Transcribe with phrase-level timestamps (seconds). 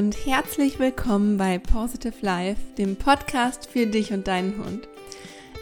[0.00, 4.88] und herzlich willkommen bei Positive Life, dem Podcast für dich und deinen Hund.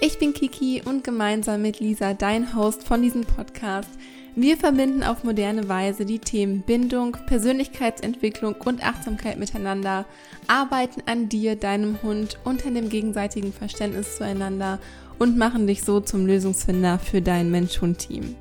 [0.00, 3.90] Ich bin Kiki und gemeinsam mit Lisa, dein Host von diesem Podcast,
[4.36, 10.06] wir verbinden auf moderne Weise die Themen Bindung, Persönlichkeitsentwicklung und Achtsamkeit miteinander,
[10.46, 14.78] arbeiten an dir, deinem Hund unter dem gegenseitigen Verständnis zueinander
[15.18, 18.36] und machen dich so zum Lösungsfinder für dein Mensch-Hund-Team.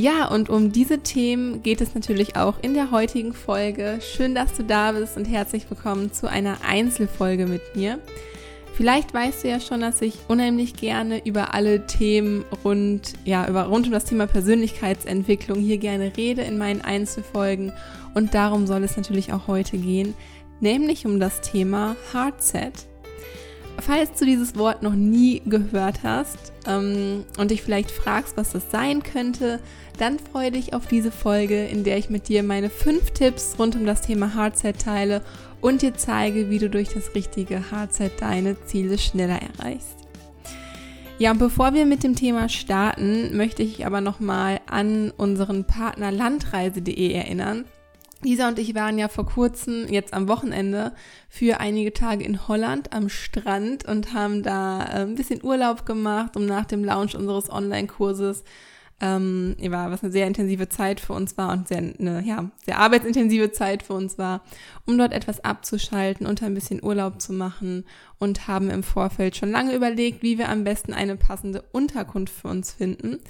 [0.00, 3.98] Ja, und um diese Themen geht es natürlich auch in der heutigen Folge.
[4.00, 7.98] Schön, dass du da bist und herzlich willkommen zu einer Einzelfolge mit mir.
[8.72, 13.64] Vielleicht weißt du ja schon, dass ich unheimlich gerne über alle Themen rund, ja, über,
[13.64, 17.70] rund um das Thema Persönlichkeitsentwicklung hier gerne rede in meinen Einzelfolgen.
[18.14, 20.14] Und darum soll es natürlich auch heute gehen,
[20.60, 22.89] nämlich um das Thema Hardset.
[23.78, 28.70] Falls du dieses Wort noch nie gehört hast ähm, und dich vielleicht fragst, was das
[28.70, 29.60] sein könnte,
[29.98, 33.76] dann freue dich auf diese Folge, in der ich mit dir meine fünf Tipps rund
[33.76, 35.22] um das Thema Hardset teile
[35.60, 39.96] und dir zeige, wie du durch das richtige Hardset deine Ziele schneller erreichst.
[41.18, 46.10] Ja, und bevor wir mit dem Thema starten, möchte ich aber nochmal an unseren Partner
[46.10, 47.66] landreise.de erinnern.
[48.22, 50.92] Lisa und ich waren ja vor kurzem, jetzt am Wochenende,
[51.28, 56.36] für einige Tage in Holland am Strand und haben da äh, ein bisschen Urlaub gemacht,
[56.36, 58.44] um nach dem Launch unseres Online-Kurses,
[59.00, 62.76] ähm, ja, was eine sehr intensive Zeit für uns war und sehr, eine, ja, sehr
[62.76, 64.42] arbeitsintensive Zeit für uns war,
[64.84, 67.86] um dort etwas abzuschalten und ein bisschen Urlaub zu machen
[68.18, 72.48] und haben im Vorfeld schon lange überlegt, wie wir am besten eine passende Unterkunft für
[72.48, 73.20] uns finden.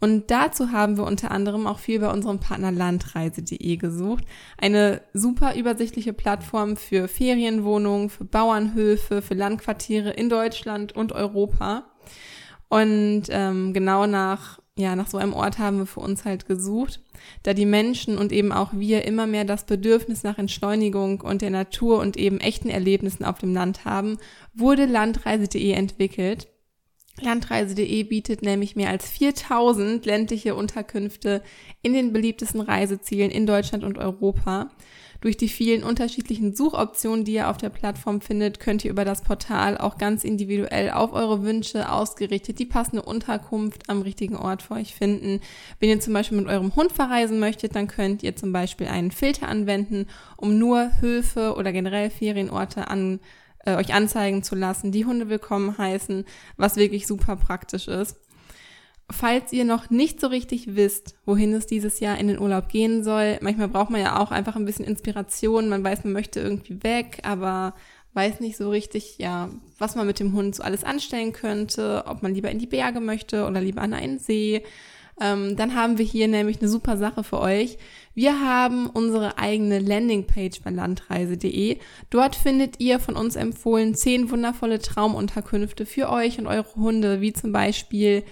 [0.00, 4.24] Und dazu haben wir unter anderem auch viel bei unserem Partner landreise.de gesucht.
[4.56, 11.84] Eine super übersichtliche Plattform für Ferienwohnungen, für Bauernhöfe, für Landquartiere in Deutschland und Europa.
[12.68, 17.00] Und ähm, genau nach, ja, nach so einem Ort haben wir für uns halt gesucht,
[17.42, 21.50] da die Menschen und eben auch wir immer mehr das Bedürfnis nach Entschleunigung und der
[21.50, 24.18] Natur und eben echten Erlebnissen auf dem Land haben,
[24.54, 26.46] wurde landreise.de entwickelt.
[27.20, 31.42] Landreise.de bietet nämlich mehr als 4000 ländliche Unterkünfte
[31.82, 34.70] in den beliebtesten Reisezielen in Deutschland und Europa.
[35.20, 39.22] Durch die vielen unterschiedlichen Suchoptionen, die ihr auf der Plattform findet, könnt ihr über das
[39.22, 44.74] Portal auch ganz individuell auf eure Wünsche ausgerichtet die passende Unterkunft am richtigen Ort für
[44.74, 45.40] euch finden.
[45.80, 49.10] Wenn ihr zum Beispiel mit eurem Hund verreisen möchtet, dann könnt ihr zum Beispiel einen
[49.10, 53.18] Filter anwenden, um nur Höfe oder generell Ferienorte an
[53.68, 56.24] äh, euch anzeigen zu lassen, die Hunde willkommen heißen,
[56.56, 58.16] was wirklich super praktisch ist.
[59.10, 63.02] Falls ihr noch nicht so richtig wisst, wohin es dieses Jahr in den Urlaub gehen
[63.04, 65.68] soll, manchmal braucht man ja auch einfach ein bisschen Inspiration.
[65.68, 67.74] Man weiß, man möchte irgendwie weg, aber
[68.12, 72.22] weiß nicht so richtig, ja, was man mit dem Hund so alles anstellen könnte, ob
[72.22, 74.62] man lieber in die Berge möchte oder lieber an einen See.
[75.20, 77.78] Ähm, dann haben wir hier nämlich eine super Sache für euch.
[78.14, 81.78] Wir haben unsere eigene Landingpage bei landreise.de.
[82.10, 87.32] Dort findet ihr von uns empfohlen zehn wundervolle Traumunterkünfte für euch und eure Hunde, wie
[87.32, 88.24] zum Beispiel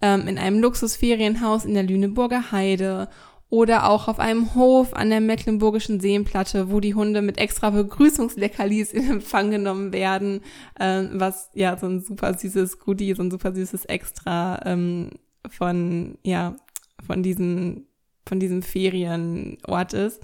[0.00, 3.08] ähm, in einem Luxusferienhaus in der Lüneburger Heide
[3.50, 8.92] oder auch auf einem Hof an der Mecklenburgischen Seenplatte, wo die Hunde mit extra Begrüßungsleckerlis
[8.92, 10.42] in Empfang genommen werden,
[10.78, 15.10] ähm, was ja so ein super süßes Goodie, so ein super süßes Extra ähm,
[15.48, 16.56] von, ja,
[17.06, 17.86] von diesem,
[18.26, 20.22] von diesem Ferienort ist.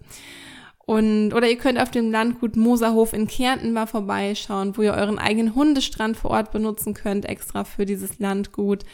[0.86, 5.18] Und, oder ihr könnt auf dem Landgut Moserhof in Kärnten mal vorbeischauen, wo ihr euren
[5.18, 8.84] eigenen Hundestrand vor Ort benutzen könnt, extra für dieses Landgut.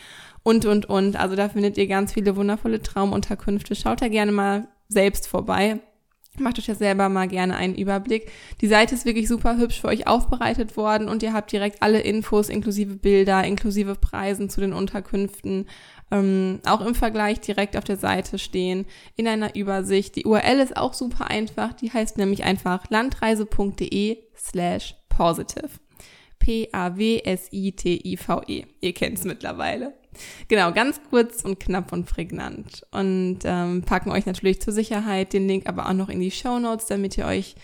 [0.42, 1.16] Und, und, und.
[1.16, 3.74] Also da findet ihr ganz viele wundervolle Traumunterkünfte.
[3.74, 5.80] Schaut da gerne mal selbst vorbei.
[6.38, 8.30] Macht euch ja selber mal gerne einen Überblick.
[8.60, 12.00] Die Seite ist wirklich super hübsch für euch aufbereitet worden und ihr habt direkt alle
[12.00, 15.66] Infos inklusive Bilder, inklusive Preisen zu den Unterkünften
[16.10, 20.16] ähm, auch im Vergleich direkt auf der Seite stehen, in einer Übersicht.
[20.16, 25.70] Die URL ist auch super einfach, die heißt nämlich einfach landreise.de slash positive.
[26.40, 27.44] P-A-W-S-I-T-I-V-E.
[28.80, 29.92] Ihr kennt es mittlerweile.
[30.48, 32.84] Genau, ganz kurz und knapp und prägnant.
[32.90, 36.58] Und ähm, packen euch natürlich zur Sicherheit den Link aber auch noch in die Show
[36.58, 37.54] Notes, damit ihr euch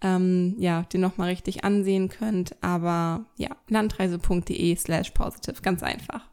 [0.00, 2.56] ähm, ja, den nochmal richtig ansehen könnt.
[2.62, 5.62] Aber ja, landreise.de slash positive.
[5.62, 6.31] Ganz einfach.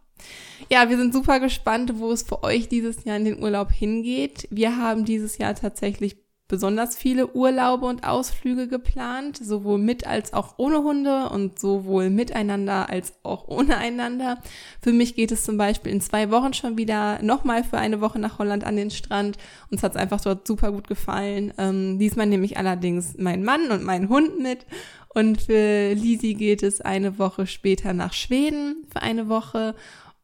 [0.70, 4.48] Ja, wir sind super gespannt, wo es für euch dieses Jahr in den Urlaub hingeht.
[4.52, 6.18] Wir haben dieses Jahr tatsächlich
[6.50, 12.90] besonders viele Urlaube und Ausflüge geplant, sowohl mit als auch ohne Hunde und sowohl miteinander
[12.90, 14.40] als auch ohne einander.
[14.82, 18.18] Für mich geht es zum Beispiel in zwei Wochen schon wieder nochmal für eine Woche
[18.18, 19.38] nach Holland an den Strand.
[19.72, 21.54] Uns hat es einfach dort super gut gefallen.
[21.60, 24.66] Ähm, diesmal nehme ich allerdings meinen Mann und meinen Hund mit.
[25.14, 29.76] Und für Lisi geht es eine Woche später nach Schweden für eine Woche.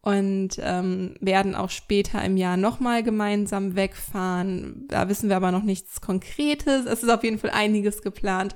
[0.06, 4.86] Und ähm, werden auch später im Jahr nochmal gemeinsam wegfahren.
[4.88, 6.86] Da wissen wir aber noch nichts Konkretes.
[6.86, 8.56] Es ist auf jeden Fall einiges geplant.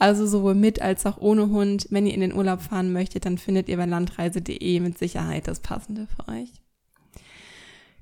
[0.00, 1.86] Also sowohl mit als auch ohne Hund.
[1.90, 5.60] Wenn ihr in den Urlaub fahren möchtet, dann findet ihr bei landreise.de mit Sicherheit das
[5.60, 6.50] Passende für euch.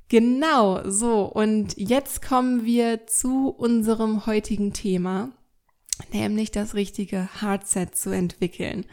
[0.08, 1.24] Genau, so.
[1.26, 5.32] Und jetzt kommen wir zu unserem heutigen Thema,
[6.14, 8.86] nämlich das richtige Hardset zu entwickeln.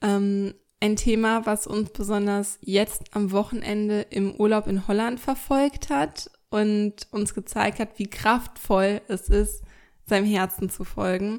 [0.00, 6.28] Ähm, ein Thema, was uns besonders jetzt am Wochenende im Urlaub in Holland verfolgt hat
[6.50, 9.62] und uns gezeigt hat, wie kraftvoll es ist,
[10.06, 11.38] seinem Herzen zu folgen.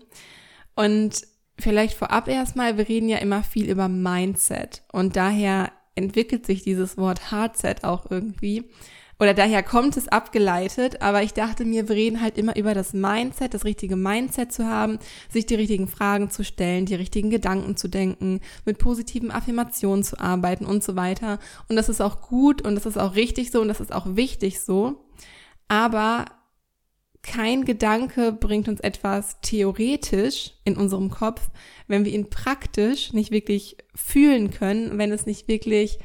[0.76, 1.28] Und
[1.60, 6.98] vielleicht vorab erstmal, wir reden ja immer viel über Mindset und daher entwickelt sich dieses
[6.98, 8.70] Wort Hardset auch irgendwie
[9.24, 12.92] oder daher kommt es abgeleitet, aber ich dachte mir, wir reden halt immer über das
[12.92, 15.00] Mindset, das richtige Mindset zu haben,
[15.30, 20.20] sich die richtigen Fragen zu stellen, die richtigen Gedanken zu denken, mit positiven Affirmationen zu
[20.20, 21.40] arbeiten und so weiter.
[21.70, 24.18] Und das ist auch gut und das ist auch richtig so und das ist auch
[24.18, 25.06] wichtig so.
[25.70, 26.26] Aber
[27.22, 31.50] kein Gedanke bringt uns etwas theoretisch in unserem Kopf,
[31.88, 36.00] wenn wir ihn praktisch nicht wirklich fühlen können, wenn es nicht wirklich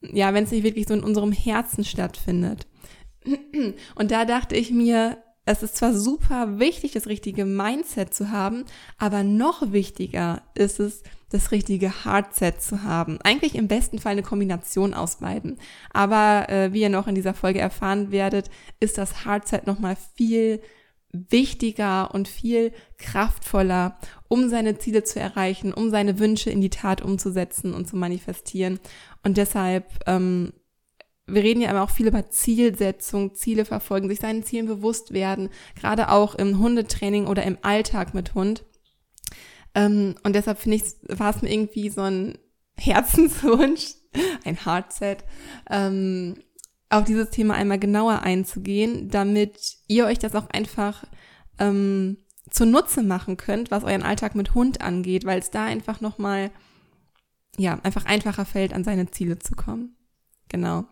[0.00, 2.66] ja, wenn es nicht wirklich so in unserem Herzen stattfindet.
[3.94, 8.64] Und da dachte ich mir, es ist zwar super wichtig, das richtige Mindset zu haben,
[8.98, 13.18] aber noch wichtiger ist es, das richtige Hardset zu haben.
[13.22, 15.58] Eigentlich im besten Fall eine Kombination aus beiden.
[15.92, 18.50] Aber äh, wie ihr noch in dieser Folge erfahren werdet,
[18.80, 20.60] ist das Hardset nochmal viel
[21.12, 23.98] wichtiger und viel kraftvoller,
[24.28, 28.78] um seine Ziele zu erreichen, um seine Wünsche in die Tat umzusetzen und zu manifestieren.
[29.22, 30.52] Und deshalb, ähm,
[31.26, 35.50] wir reden ja immer auch viel über Zielsetzung, Ziele verfolgen, sich seinen Zielen bewusst werden,
[35.78, 38.64] gerade auch im Hundetraining oder im Alltag mit Hund.
[39.74, 42.38] Ähm, und deshalb finde ich, war es mir irgendwie so ein
[42.76, 43.94] Herzenswunsch,
[44.44, 45.24] ein Hardset,
[45.68, 46.42] ähm,
[46.88, 51.04] auf dieses Thema einmal genauer einzugehen, damit ihr euch das auch einfach
[51.58, 52.18] ähm,
[52.50, 56.50] zunutze machen könnt, was euren Alltag mit Hund angeht, weil es da einfach nochmal,
[57.58, 59.96] ja, einfach einfacher fällt, an seine Ziele zu kommen.
[60.48, 60.84] Genau.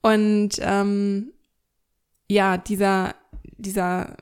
[0.00, 1.32] Und ähm,
[2.28, 3.14] ja, dieser,
[3.56, 4.16] dieser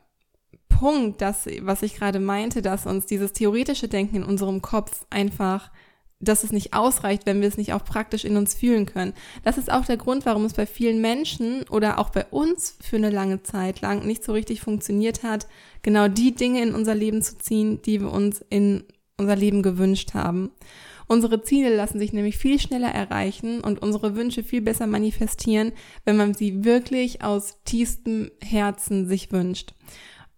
[0.68, 5.70] Punkt, das, was ich gerade meinte, dass uns dieses theoretische Denken in unserem Kopf einfach
[6.20, 9.14] dass es nicht ausreicht, wenn wir es nicht auch praktisch in uns fühlen können.
[9.42, 12.96] Das ist auch der Grund, warum es bei vielen Menschen oder auch bei uns für
[12.96, 15.48] eine lange Zeit lang nicht so richtig funktioniert hat,
[15.82, 18.84] genau die Dinge in unser Leben zu ziehen, die wir uns in
[19.16, 20.50] unser Leben gewünscht haben.
[21.10, 25.72] Unsere Ziele lassen sich nämlich viel schneller erreichen und unsere Wünsche viel besser manifestieren,
[26.04, 29.74] wenn man sie wirklich aus tiefstem Herzen sich wünscht.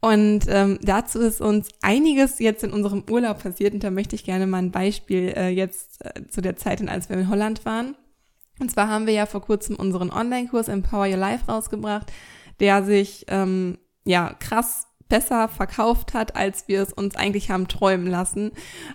[0.01, 4.25] Und ähm, dazu ist uns einiges jetzt in unserem Urlaub passiert und da möchte ich
[4.25, 7.95] gerne mal ein Beispiel äh, jetzt äh, zu der Zeit, als wir in Holland waren.
[8.59, 12.11] Und zwar haben wir ja vor kurzem unseren Online-Kurs Empower Your Life rausgebracht,
[12.61, 13.77] der sich ähm,
[14.07, 18.51] ja krass besser verkauft hat, als wir es uns eigentlich haben träumen lassen,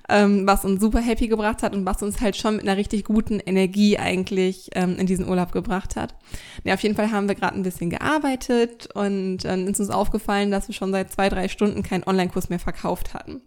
[0.10, 3.04] ähm, was uns super happy gebracht hat und was uns halt schon mit einer richtig
[3.04, 6.16] guten Energie eigentlich ähm, in diesen Urlaub gebracht hat.
[6.64, 10.50] Ja, auf jeden Fall haben wir gerade ein bisschen gearbeitet und ähm, ist uns aufgefallen,
[10.50, 13.44] dass wir schon seit zwei, drei Stunden keinen Online-Kurs mehr verkauft hatten.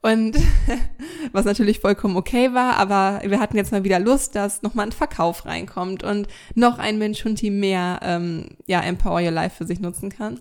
[0.00, 0.38] Und
[1.32, 4.92] was natürlich vollkommen okay war, aber wir hatten jetzt mal wieder Lust, dass nochmal ein
[4.92, 9.66] Verkauf reinkommt und noch ein Mensch und Team mehr ähm, ja, Empower Your Life für
[9.66, 10.38] sich nutzen kann.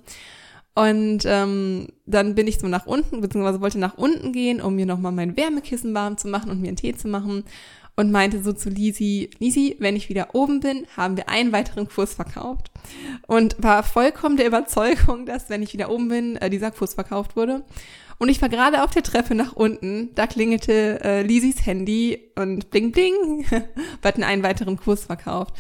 [0.76, 4.86] Und ähm, dann bin ich so nach unten, beziehungsweise wollte nach unten gehen, um mir
[4.86, 7.46] nochmal mein Wärmekissen warm zu machen und mir einen Tee zu machen.
[7.98, 11.88] Und meinte so zu Lisi, Lisi, wenn ich wieder oben bin, haben wir einen weiteren
[11.88, 12.70] Kurs verkauft.
[13.26, 17.38] Und war vollkommen der Überzeugung, dass, wenn ich wieder oben bin, äh, dieser Kurs verkauft
[17.38, 17.64] wurde.
[18.18, 22.70] Und ich war gerade auf der Treppe nach unten, da klingelte äh, Lisis Handy und
[22.70, 23.68] bling bling, wir
[24.04, 25.54] hatten einen weiteren Kurs verkauft.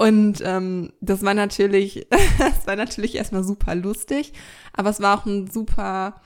[0.00, 2.06] Und ähm, das war natürlich,
[2.38, 4.32] das war natürlich erstmal super lustig,
[4.72, 6.22] aber es war auch ein super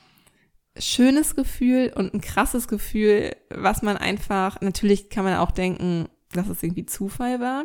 [0.79, 6.47] schönes Gefühl und ein krasses Gefühl, was man einfach, natürlich kann man auch denken, dass
[6.47, 7.65] es irgendwie Zufall war.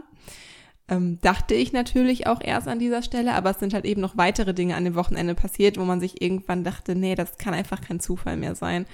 [0.87, 4.17] Ähm, dachte ich natürlich auch erst an dieser Stelle, aber es sind halt eben noch
[4.17, 7.81] weitere Dinge an dem Wochenende passiert, wo man sich irgendwann dachte, nee, das kann einfach
[7.81, 8.87] kein Zufall mehr sein.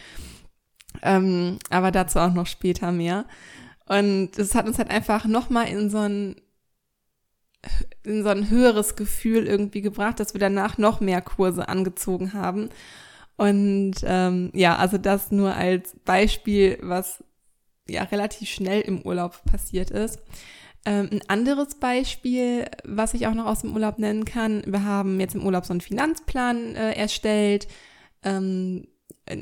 [1.01, 3.24] Ähm, aber dazu auch noch später mehr.
[3.88, 6.36] Und es hat uns halt einfach nochmal in so ein
[8.03, 12.69] in so ein höheres Gefühl irgendwie gebracht, dass wir danach noch mehr Kurse angezogen haben.
[13.38, 17.24] Und ähm, ja, also das nur als Beispiel, was
[17.88, 20.19] ja relativ schnell im Urlaub passiert ist.
[20.86, 25.19] Ähm, ein anderes Beispiel, was ich auch noch aus dem Urlaub nennen kann, wir haben
[25.19, 27.67] jetzt im Urlaub so einen Finanzplan äh, erstellt.
[28.24, 28.88] Ähm,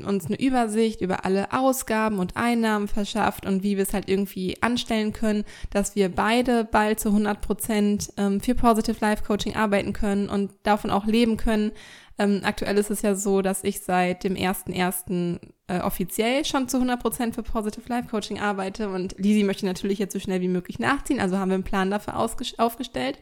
[0.04, 4.56] uns eine Übersicht über alle Ausgaben und Einnahmen verschafft und wie wir es halt irgendwie
[4.62, 9.92] anstellen können, dass wir beide bald zu 100 Prozent ähm, für Positive Life Coaching arbeiten
[9.92, 11.72] können und davon auch leben können.
[12.18, 15.40] Ähm, aktuell ist es ja so, dass ich seit dem 1.1.
[15.66, 19.98] Äh, offiziell schon zu 100 Prozent für Positive Life Coaching arbeite und Lisi möchte natürlich
[19.98, 23.18] jetzt so schnell wie möglich nachziehen, also haben wir einen Plan dafür aufgestellt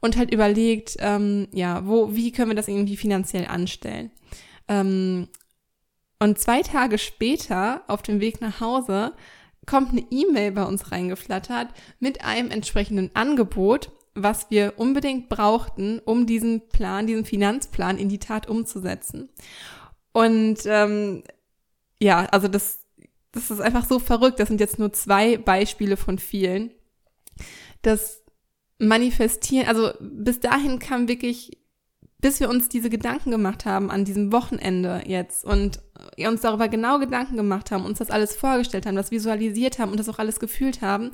[0.00, 4.10] und halt überlegt, ähm, ja, wo, wie können wir das irgendwie finanziell anstellen.
[4.68, 5.28] Ähm,
[6.18, 9.12] und zwei Tage später, auf dem Weg nach Hause,
[9.66, 11.68] kommt eine E-Mail bei uns reingeflattert
[11.98, 18.18] mit einem entsprechenden Angebot, was wir unbedingt brauchten, um diesen Plan, diesen Finanzplan in die
[18.18, 19.28] Tat umzusetzen.
[20.12, 21.22] Und ähm,
[22.00, 22.86] ja, also das,
[23.32, 24.40] das ist einfach so verrückt.
[24.40, 26.70] Das sind jetzt nur zwei Beispiele von vielen.
[27.82, 28.22] Das
[28.78, 31.58] Manifestieren, also bis dahin kam wirklich
[32.18, 35.80] bis wir uns diese Gedanken gemacht haben an diesem Wochenende jetzt und
[36.16, 39.98] uns darüber genau Gedanken gemacht haben, uns das alles vorgestellt haben, das visualisiert haben und
[39.98, 41.10] das auch alles gefühlt haben,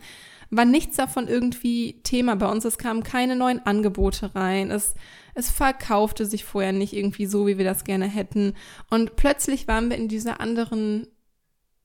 [0.50, 2.64] war nichts davon irgendwie Thema bei uns.
[2.64, 4.70] Es kamen keine neuen Angebote rein.
[4.70, 4.94] Es,
[5.34, 8.54] es verkaufte sich vorher nicht irgendwie so, wie wir das gerne hätten.
[8.90, 11.06] Und plötzlich waren wir in dieser anderen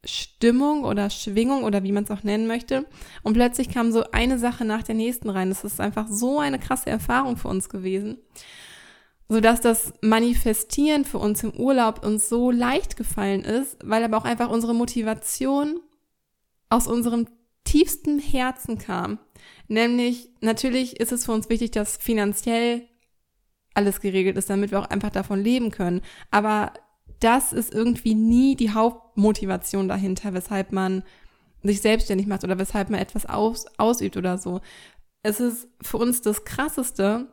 [0.03, 2.85] Stimmung oder Schwingung oder wie man es auch nennen möchte.
[3.23, 5.49] Und plötzlich kam so eine Sache nach der nächsten rein.
[5.49, 8.17] Das ist einfach so eine krasse Erfahrung für uns gewesen
[9.29, 14.17] so dass das Manifestieren für uns im Urlaub uns so leicht gefallen ist, weil aber
[14.17, 15.79] auch einfach unsere Motivation
[16.69, 17.27] aus unserem
[17.63, 19.19] tiefsten Herzen kam.
[19.67, 22.87] Nämlich, natürlich ist es für uns wichtig, dass finanziell
[23.73, 26.01] alles geregelt ist, damit wir auch einfach davon leben können.
[26.31, 26.73] Aber
[27.19, 31.03] das ist irgendwie nie die Hauptmotivation dahinter, weshalb man
[31.63, 34.61] sich selbstständig macht oder weshalb man etwas aus, ausübt oder so.
[35.21, 37.27] Es ist für uns das Krasseste,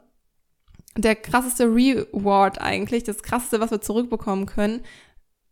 [0.96, 4.82] der krasseste Reward eigentlich, das krasseste, was wir zurückbekommen können,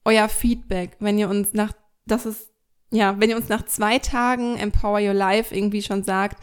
[0.04, 1.72] euer Feedback, wenn ihr uns nach,
[2.06, 2.50] das ist,
[2.90, 6.42] ja, wenn ihr uns nach zwei Tagen Empower Your Life irgendwie schon sagt,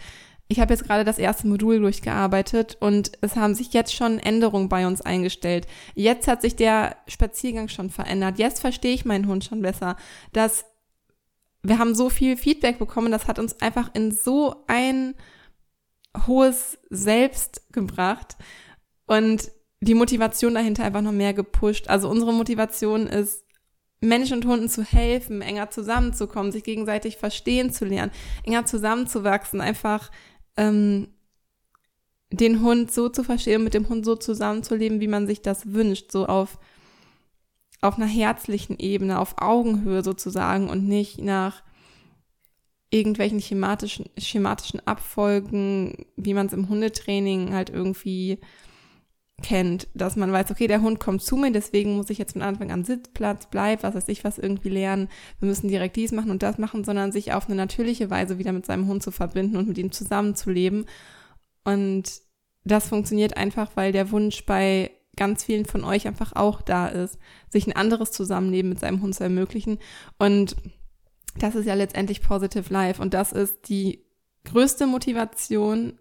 [0.52, 4.68] ich habe jetzt gerade das erste Modul durchgearbeitet und es haben sich jetzt schon Änderungen
[4.68, 5.68] bei uns eingestellt.
[5.94, 8.40] Jetzt hat sich der Spaziergang schon verändert.
[8.40, 9.96] Jetzt verstehe ich meinen Hund schon besser.
[10.34, 10.66] Dass
[11.62, 15.14] wir haben so viel Feedback bekommen, das hat uns einfach in so ein
[16.26, 18.36] hohes Selbst gebracht
[19.10, 19.52] und
[19.82, 21.88] die Motivation dahinter einfach noch mehr gepusht.
[21.90, 23.44] Also unsere Motivation ist,
[24.02, 28.12] Menschen und Hunden zu helfen, enger zusammenzukommen, sich gegenseitig verstehen zu lernen,
[28.44, 30.12] enger zusammenzuwachsen, einfach
[30.58, 31.08] ähm,
[32.30, 36.12] den Hund so zu verstehen, mit dem Hund so zusammenzuleben, wie man sich das wünscht,
[36.12, 36.60] so auf,
[37.82, 41.64] auf einer herzlichen Ebene, auf Augenhöhe sozusagen und nicht nach
[42.92, 48.40] irgendwelchen schematischen, schematischen Abfolgen, wie man es im Hundetraining halt irgendwie
[49.42, 52.42] kennt, dass man weiß, okay, der Hund kommt zu mir, deswegen muss ich jetzt von
[52.42, 55.10] Anfang an Sitzplatz, bleib, was weiß ich, was irgendwie lernen.
[55.40, 58.52] Wir müssen direkt dies machen und das machen, sondern sich auf eine natürliche Weise wieder
[58.52, 60.86] mit seinem Hund zu verbinden und mit ihm zusammenzuleben.
[61.64, 62.22] Und
[62.64, 67.20] das funktioniert einfach, weil der Wunsch bei ganz vielen von euch einfach auch da ist,
[67.50, 69.80] sich ein anderes Zusammenleben mit seinem Hund zu ermöglichen.
[70.18, 70.56] Und
[71.38, 74.06] das ist ja letztendlich Positive Life und das ist die
[74.46, 76.00] größte Motivation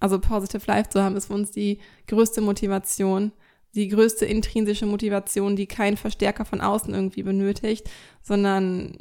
[0.00, 3.32] also Positive Life zu haben, ist für uns die größte Motivation,
[3.74, 7.88] die größte intrinsische Motivation, die kein Verstärker von außen irgendwie benötigt,
[8.22, 8.98] sondern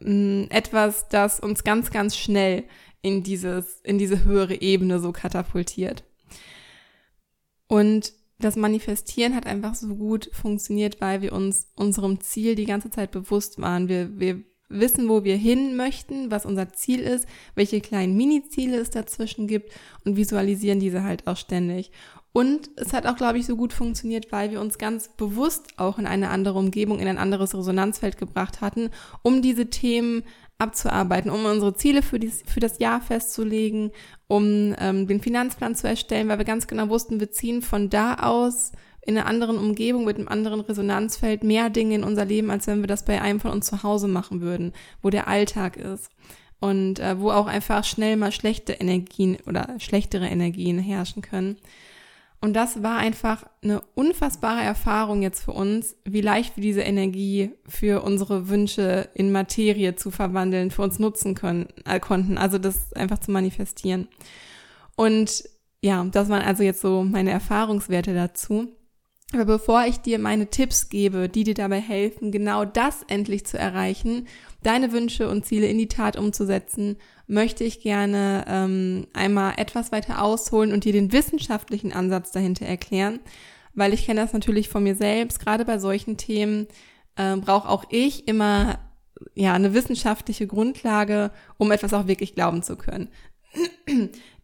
[0.00, 2.64] äh, etwas, das uns ganz, ganz schnell
[3.02, 6.04] in dieses, in diese höhere Ebene so katapultiert.
[7.66, 12.90] Und das Manifestieren hat einfach so gut funktioniert, weil wir uns unserem Ziel die ganze
[12.90, 13.88] Zeit bewusst waren.
[13.88, 18.90] Wir, wir wissen, wo wir hin möchten, was unser Ziel ist, welche kleinen Mini-Ziele es
[18.90, 19.72] dazwischen gibt
[20.04, 21.90] und visualisieren diese halt auch ständig.
[22.32, 25.98] Und es hat auch, glaube ich, so gut funktioniert, weil wir uns ganz bewusst auch
[25.98, 28.90] in eine andere Umgebung, in ein anderes Resonanzfeld gebracht hatten,
[29.22, 30.22] um diese Themen
[30.58, 33.90] abzuarbeiten, um unsere Ziele für, dies, für das Jahr festzulegen,
[34.28, 38.14] um ähm, den Finanzplan zu erstellen, weil wir ganz genau wussten, wir ziehen von da
[38.14, 38.72] aus
[39.10, 42.80] in einer anderen Umgebung, mit einem anderen Resonanzfeld mehr Dinge in unser Leben, als wenn
[42.80, 46.10] wir das bei einem von uns zu Hause machen würden, wo der Alltag ist
[46.60, 51.56] und äh, wo auch einfach schnell mal schlechte Energien oder schlechtere Energien herrschen können.
[52.42, 57.50] Und das war einfach eine unfassbare Erfahrung jetzt für uns, wie leicht wir diese Energie
[57.68, 62.92] für unsere Wünsche in Materie zu verwandeln, für uns nutzen können, äh, konnten, also das
[62.94, 64.08] einfach zu manifestieren.
[64.96, 65.44] Und
[65.82, 68.68] ja, das waren also jetzt so meine Erfahrungswerte dazu.
[69.32, 73.58] Aber bevor ich dir meine Tipps gebe, die dir dabei helfen, genau das endlich zu
[73.58, 74.26] erreichen,
[74.62, 76.96] deine Wünsche und Ziele in die Tat umzusetzen,
[77.28, 83.20] möchte ich gerne ähm, einmal etwas weiter ausholen und dir den wissenschaftlichen Ansatz dahinter erklären,
[83.72, 85.38] weil ich kenne das natürlich von mir selbst.
[85.38, 86.66] Gerade bei solchen Themen
[87.14, 88.80] äh, brauche auch ich immer
[89.34, 93.08] ja eine wissenschaftliche Grundlage, um etwas auch wirklich glauben zu können.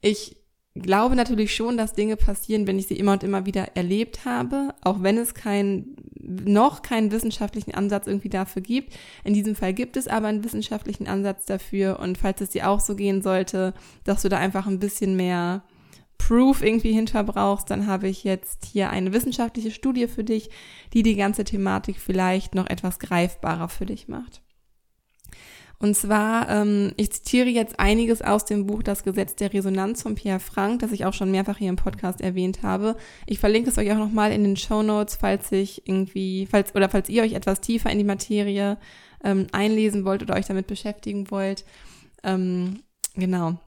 [0.00, 0.37] Ich
[0.83, 4.75] glaube natürlich schon, dass Dinge passieren, wenn ich sie immer und immer wieder erlebt habe,
[4.83, 8.95] auch wenn es kein, noch keinen wissenschaftlichen Ansatz irgendwie dafür gibt.
[9.25, 12.80] In diesem Fall gibt es aber einen wissenschaftlichen Ansatz dafür und falls es dir auch
[12.80, 15.62] so gehen sollte, dass du da einfach ein bisschen mehr
[16.18, 20.50] Proof irgendwie hinter brauchst, dann habe ich jetzt hier eine wissenschaftliche Studie für dich,
[20.92, 24.42] die die ganze Thematik vielleicht noch etwas greifbarer für dich macht.
[25.78, 30.14] Und zwar, ähm, ich zitiere jetzt einiges aus dem Buch Das Gesetz der Resonanz von
[30.14, 32.97] Pierre Frank, das ich auch schon mehrfach hier im Podcast erwähnt habe.
[33.26, 36.88] Ich verlinke es euch auch nochmal in den Show Notes, falls ich irgendwie, falls, oder
[36.88, 38.78] falls ihr euch etwas tiefer in die Materie
[39.23, 41.64] ähm, einlesen wollt oder euch damit beschäftigen wollt.
[42.23, 42.80] Ähm,
[43.14, 43.59] genau.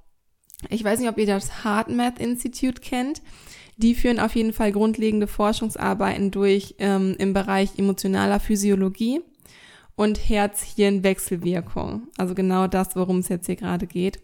[0.69, 3.21] Ich weiß nicht, ob ihr das Hard Math Institute kennt.
[3.77, 9.21] Die führen auf jeden Fall grundlegende Forschungsarbeiten durch ähm, im Bereich emotionaler Physiologie
[9.99, 12.07] und Herz-Hirn-Wechselwirkung.
[12.17, 14.21] Also genau das, worum es jetzt hier gerade geht.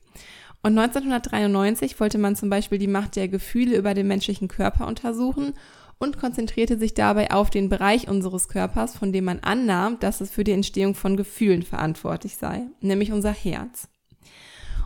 [0.64, 5.54] Und 1993 wollte man zum Beispiel die Macht der Gefühle über den menschlichen Körper untersuchen
[6.00, 10.32] und konzentrierte sich dabei auf den Bereich unseres Körpers, von dem man annahm, dass es
[10.32, 13.90] für die Entstehung von Gefühlen verantwortlich sei, nämlich unser Herz.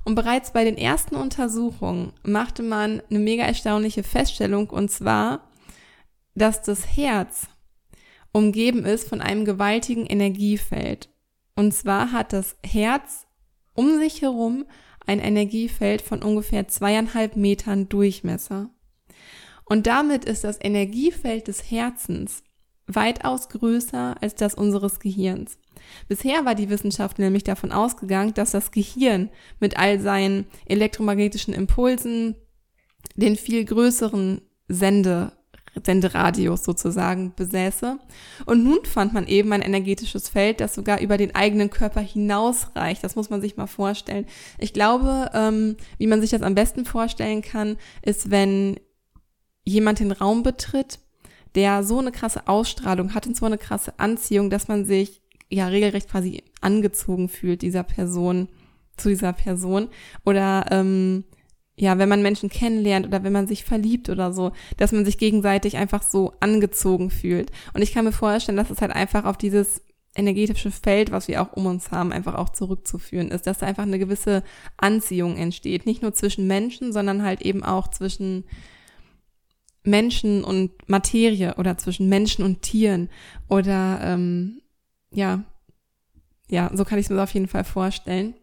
[0.06, 5.52] Und bereits bei den ersten Untersuchungen machte man eine mega erstaunliche Feststellung, und zwar,
[6.34, 7.48] dass das Herz
[8.32, 11.10] umgeben ist von einem gewaltigen Energiefeld.
[11.56, 13.28] Und zwar hat das Herz
[13.74, 14.66] um sich herum
[15.06, 18.70] ein Energiefeld von ungefähr zweieinhalb Metern Durchmesser.
[19.66, 22.44] Und damit ist das Energiefeld des Herzens
[22.88, 25.60] weitaus größer als das unseres Gehirns.
[26.08, 32.36] Bisher war die Wissenschaft nämlich davon ausgegangen, dass das Gehirn mit all seinen elektromagnetischen Impulsen
[33.16, 35.32] den viel größeren Sende
[35.86, 38.00] Senderadius sozusagen besäße.
[38.46, 43.04] Und nun fand man eben ein energetisches Feld, das sogar über den eigenen Körper hinausreicht.
[43.04, 44.26] Das muss man sich mal vorstellen.
[44.58, 48.80] Ich glaube, ähm, wie man sich das am besten vorstellen kann, ist, wenn
[49.64, 51.00] jemand den Raum betritt,
[51.56, 55.68] der so eine krasse Ausstrahlung hat und so eine krasse Anziehung, dass man sich ja
[55.68, 58.50] regelrecht quasi angezogen fühlt dieser Person
[58.98, 59.90] zu dieser Person
[60.26, 61.24] oder ähm,
[61.80, 65.18] ja, wenn man Menschen kennenlernt oder wenn man sich verliebt oder so, dass man sich
[65.18, 67.52] gegenseitig einfach so angezogen fühlt.
[67.74, 69.82] Und ich kann mir vorstellen, dass es halt einfach auf dieses
[70.14, 73.84] energetische Feld, was wir auch um uns haben, einfach auch zurückzuführen ist, dass da einfach
[73.84, 74.44] eine gewisse
[74.76, 75.86] Anziehung entsteht.
[75.86, 78.44] Nicht nur zwischen Menschen, sondern halt eben auch zwischen
[79.84, 83.10] Menschen und Materie oder zwischen Menschen und Tieren
[83.48, 84.62] oder ähm,
[85.12, 85.46] ja,
[86.50, 88.34] ja, so kann ich es mir auf jeden Fall vorstellen.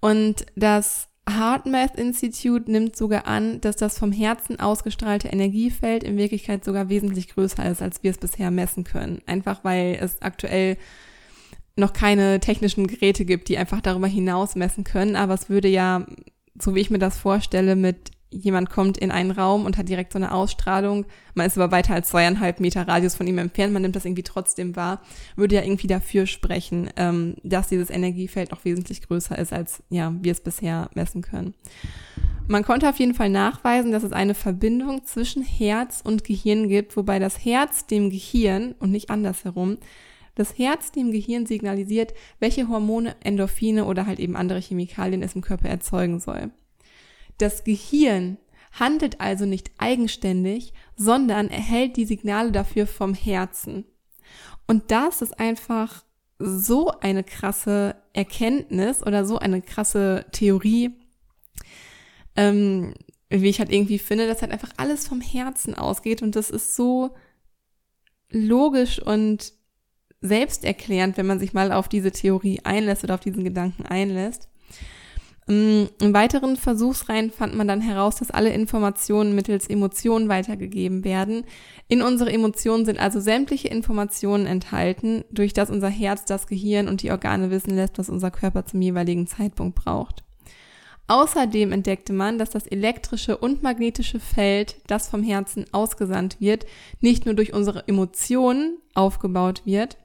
[0.00, 6.64] Und das HeartMath Institute nimmt sogar an, dass das vom Herzen ausgestrahlte Energiefeld in Wirklichkeit
[6.64, 9.22] sogar wesentlich größer ist, als wir es bisher messen können.
[9.26, 10.76] Einfach weil es aktuell
[11.76, 15.14] noch keine technischen Geräte gibt, die einfach darüber hinaus messen können.
[15.14, 16.06] Aber es würde ja,
[16.60, 20.12] so wie ich mir das vorstelle, mit jemand kommt in einen Raum und hat direkt
[20.12, 23.82] so eine Ausstrahlung, man ist aber weiter als zweieinhalb Meter Radius von ihm entfernt, man
[23.82, 25.02] nimmt das irgendwie trotzdem wahr,
[25.36, 30.14] würde ja irgendwie dafür sprechen, ähm, dass dieses Energiefeld noch wesentlich größer ist, als ja,
[30.20, 31.54] wir es bisher messen können.
[32.48, 36.96] Man konnte auf jeden Fall nachweisen, dass es eine Verbindung zwischen Herz und Gehirn gibt,
[36.96, 39.78] wobei das Herz dem Gehirn und nicht andersherum
[40.34, 45.42] das Herz dem Gehirn signalisiert, welche Hormone, Endorphine oder halt eben andere Chemikalien es im
[45.42, 46.50] Körper erzeugen soll.
[47.38, 48.38] Das Gehirn
[48.72, 53.84] handelt also nicht eigenständig, sondern erhält die Signale dafür vom Herzen.
[54.66, 56.04] Und das ist einfach
[56.38, 60.90] so eine krasse Erkenntnis oder so eine krasse Theorie,
[62.36, 62.94] ähm,
[63.28, 66.74] wie ich halt irgendwie finde, dass halt einfach alles vom Herzen ausgeht und das ist
[66.74, 67.14] so
[68.30, 69.52] logisch und
[70.20, 74.48] selbsterklärend, wenn man sich mal auf diese Theorie einlässt oder auf diesen Gedanken einlässt.
[75.48, 81.44] Mm, in weiteren Versuchsreihen fand man dann heraus, dass alle Informationen mittels Emotionen weitergegeben werden.
[81.88, 87.02] In unsere Emotionen sind also sämtliche Informationen enthalten, durch das unser Herz, das Gehirn und
[87.02, 90.22] die Organe wissen lässt, was unser Körper zum jeweiligen Zeitpunkt braucht.
[91.08, 96.64] Außerdem entdeckte man, dass das elektrische und magnetische Feld, das vom Herzen ausgesandt wird,
[97.00, 99.96] nicht nur durch unsere Emotionen aufgebaut wird,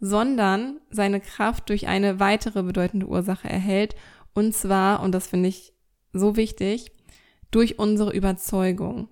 [0.00, 3.96] sondern seine Kraft durch eine weitere bedeutende Ursache erhält,
[4.34, 5.72] und zwar, und das finde ich
[6.12, 6.92] so wichtig,
[7.50, 9.08] durch unsere Überzeugung.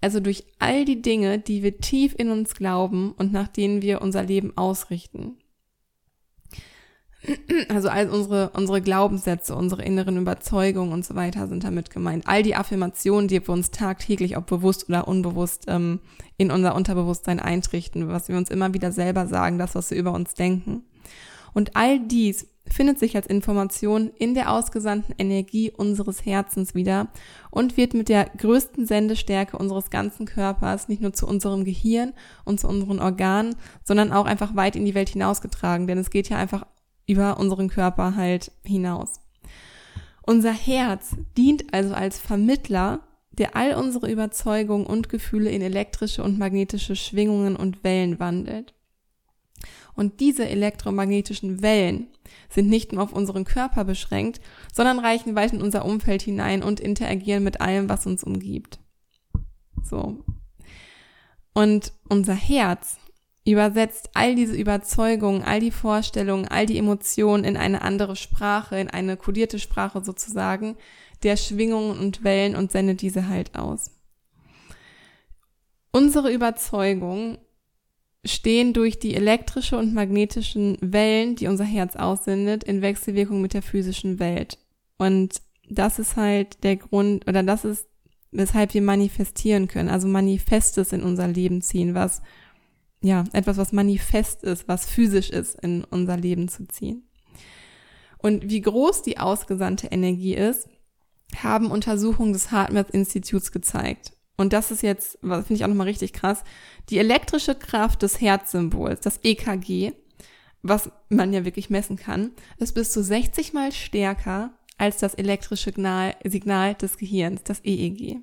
[0.00, 4.02] Also durch all die Dinge, die wir tief in uns glauben und nach denen wir
[4.02, 5.38] unser Leben ausrichten.
[7.68, 12.28] Also all unsere, unsere Glaubenssätze, unsere inneren Überzeugungen und so weiter sind damit gemeint.
[12.28, 16.00] All die Affirmationen, die wir uns tagtäglich, ob bewusst oder unbewusst, ähm,
[16.36, 20.12] in unser Unterbewusstsein eintrichten, was wir uns immer wieder selber sagen, das, was wir über
[20.12, 20.84] uns denken.
[21.56, 27.08] Und all dies findet sich als Information in der ausgesandten Energie unseres Herzens wieder
[27.50, 32.12] und wird mit der größten Sendestärke unseres ganzen Körpers nicht nur zu unserem Gehirn
[32.44, 36.28] und zu unseren Organen, sondern auch einfach weit in die Welt hinausgetragen, denn es geht
[36.28, 36.66] ja einfach
[37.06, 39.22] über unseren Körper halt hinaus.
[40.26, 43.00] Unser Herz dient also als Vermittler,
[43.32, 48.75] der all unsere Überzeugungen und Gefühle in elektrische und magnetische Schwingungen und Wellen wandelt.
[49.94, 52.08] Und diese elektromagnetischen Wellen
[52.48, 54.40] sind nicht nur auf unseren Körper beschränkt,
[54.72, 58.78] sondern reichen weit in unser Umfeld hinein und interagieren mit allem, was uns umgibt.
[59.82, 60.24] So.
[61.54, 62.98] Und unser Herz
[63.46, 68.90] übersetzt all diese Überzeugungen, all die Vorstellungen, all die Emotionen in eine andere Sprache, in
[68.90, 70.76] eine kodierte Sprache sozusagen,
[71.22, 73.92] der Schwingungen und Wellen und sendet diese halt aus.
[75.92, 77.38] Unsere Überzeugungen
[78.26, 83.62] stehen durch die elektrische und magnetischen Wellen, die unser Herz aussendet, in Wechselwirkung mit der
[83.62, 84.58] physischen Welt.
[84.98, 87.86] Und das ist halt der Grund, oder das ist,
[88.30, 92.22] weshalb wir manifestieren können, also Manifestes in unser Leben ziehen, was,
[93.00, 97.08] ja, etwas, was manifest ist, was physisch ist, in unser Leben zu ziehen.
[98.18, 100.68] Und wie groß die ausgesandte Energie ist,
[101.36, 104.15] haben Untersuchungen des Hartmouth Instituts gezeigt.
[104.36, 106.44] Und das ist jetzt, finde ich auch nochmal richtig krass,
[106.90, 109.92] die elektrische Kraft des Herzsymbols, das EKG,
[110.62, 115.72] was man ja wirklich messen kann, ist bis zu 60 mal stärker als das elektrische
[116.24, 118.20] Signal, des Gehirns, das EEG.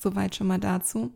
[0.00, 1.12] Soweit schon mal dazu.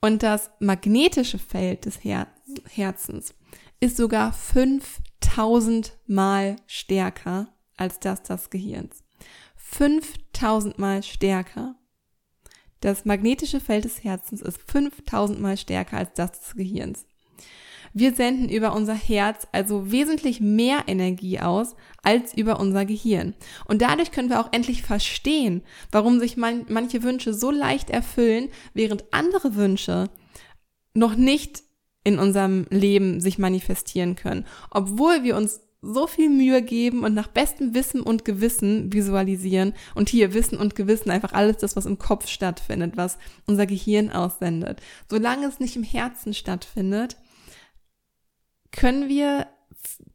[0.00, 2.28] Und das magnetische Feld des Her
[2.70, 3.34] Herzens
[3.80, 9.02] ist sogar 5000 mal stärker als das des Gehirns.
[9.56, 11.74] 5000 mal stärker.
[12.80, 17.06] Das magnetische Feld des Herzens ist 5000 mal stärker als das des Gehirns.
[17.98, 23.34] Wir senden über unser Herz also wesentlich mehr Energie aus als über unser Gehirn.
[23.64, 28.50] Und dadurch können wir auch endlich verstehen, warum sich man, manche Wünsche so leicht erfüllen,
[28.74, 30.10] während andere Wünsche
[30.92, 31.62] noch nicht
[32.04, 37.28] in unserem Leben sich manifestieren können, obwohl wir uns so viel Mühe geben und nach
[37.28, 41.98] bestem Wissen und Gewissen visualisieren und hier Wissen und Gewissen einfach alles das, was im
[41.98, 44.80] Kopf stattfindet, was unser Gehirn aussendet.
[45.08, 47.16] Solange es nicht im Herzen stattfindet,
[48.72, 49.46] können wir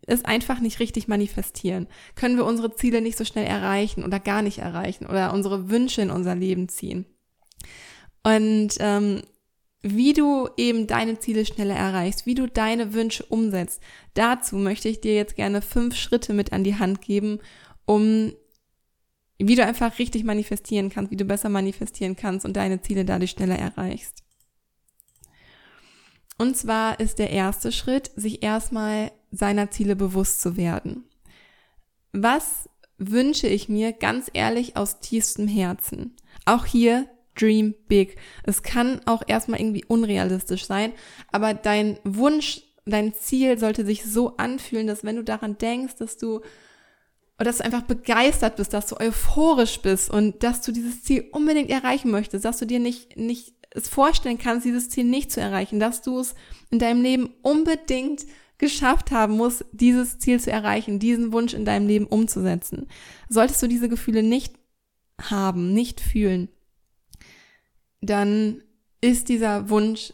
[0.06, 1.88] es einfach nicht richtig manifestieren.
[2.16, 6.02] Können wir unsere Ziele nicht so schnell erreichen oder gar nicht erreichen oder unsere Wünsche
[6.02, 7.06] in unser Leben ziehen.
[8.24, 9.22] Und ähm,
[9.84, 13.82] wie du eben deine Ziele schneller erreichst, wie du deine Wünsche umsetzt.
[14.14, 17.40] Dazu möchte ich dir jetzt gerne fünf Schritte mit an die Hand geben,
[17.86, 18.34] um
[19.40, 23.32] wie du einfach richtig manifestieren kannst, wie du besser manifestieren kannst und deine Ziele dadurch
[23.32, 24.24] schneller erreichst.
[26.38, 31.06] Und zwar ist der erste Schritt, sich erstmal seiner Ziele bewusst zu werden.
[32.14, 36.16] Was wünsche ich mir ganz ehrlich aus tiefstem Herzen?
[36.46, 38.18] Auch hier dream big.
[38.44, 40.94] Es kann auch erstmal irgendwie unrealistisch sein,
[41.32, 46.18] aber dein Wunsch, dein Ziel sollte sich so anfühlen, dass wenn du daran denkst, dass
[46.18, 46.42] du
[47.38, 51.72] dass du einfach begeistert bist, dass du euphorisch bist und dass du dieses Ziel unbedingt
[51.72, 55.80] erreichen möchtest, dass du dir nicht, nicht es vorstellen kannst, dieses Ziel nicht zu erreichen,
[55.80, 56.36] dass du es
[56.70, 58.26] in deinem Leben unbedingt
[58.58, 62.88] geschafft haben musst, dieses Ziel zu erreichen, diesen Wunsch in deinem Leben umzusetzen.
[63.28, 64.54] Solltest du diese Gefühle nicht
[65.20, 66.50] haben, nicht fühlen,
[68.02, 68.64] dann
[69.00, 70.14] ist dieser Wunsch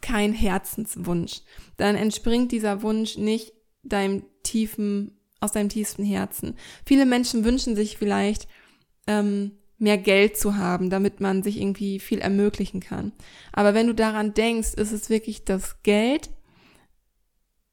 [0.00, 1.42] kein Herzenswunsch.
[1.76, 3.52] Dann entspringt dieser Wunsch nicht
[3.82, 6.56] deinem tiefen, aus deinem tiefsten Herzen.
[6.84, 8.48] Viele Menschen wünschen sich vielleicht,
[9.06, 9.52] ähm,
[9.82, 13.12] mehr Geld zu haben, damit man sich irgendwie viel ermöglichen kann.
[13.52, 16.30] Aber wenn du daran denkst, ist es wirklich das Geld,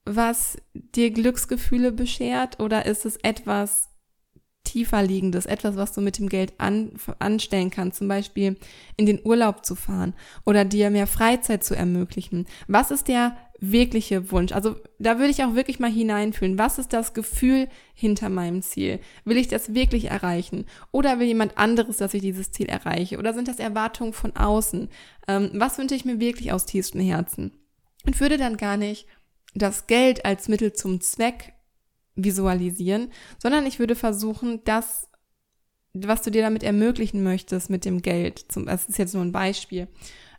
[0.06, 3.89] was dir Glücksgefühle beschert, oder ist es etwas,
[4.70, 8.56] tiefer liegendes, etwas, was du mit dem Geld an, anstellen kannst, zum Beispiel
[8.98, 10.14] in den Urlaub zu fahren
[10.46, 12.46] oder dir mehr Freizeit zu ermöglichen.
[12.68, 14.52] Was ist der wirkliche Wunsch?
[14.52, 16.60] Also da würde ich auch wirklich mal hineinfühlen.
[16.60, 19.00] Was ist das Gefühl hinter meinem Ziel?
[19.26, 20.66] Will ich das wirklich erreichen?
[20.92, 23.18] Oder will jemand anderes, dass ich dieses Ziel erreiche?
[23.18, 24.90] Oder sind das Erwartungen von außen?
[25.28, 27.52] Ähm, was wünsche ich mir wirklich aus tiefstem Herzen?
[28.06, 29.08] Und würde dann gar nicht
[29.56, 31.54] das Geld als Mittel zum Zweck
[32.24, 35.10] visualisieren, sondern ich würde versuchen, das,
[35.94, 39.32] was du dir damit ermöglichen möchtest mit dem Geld, zum, das ist jetzt nur ein
[39.32, 39.88] Beispiel,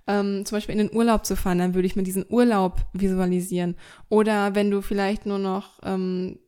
[0.07, 3.77] ähm, zum Beispiel in den Urlaub zu fahren, dann würde ich mir diesen Urlaub visualisieren.
[4.09, 6.39] Oder wenn du vielleicht nur noch, ähm,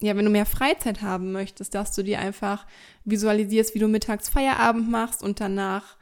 [0.00, 2.66] ja, wenn du mehr Freizeit haben möchtest, dass du dir einfach
[3.04, 5.96] visualisierst, wie du mittags Feierabend machst und danach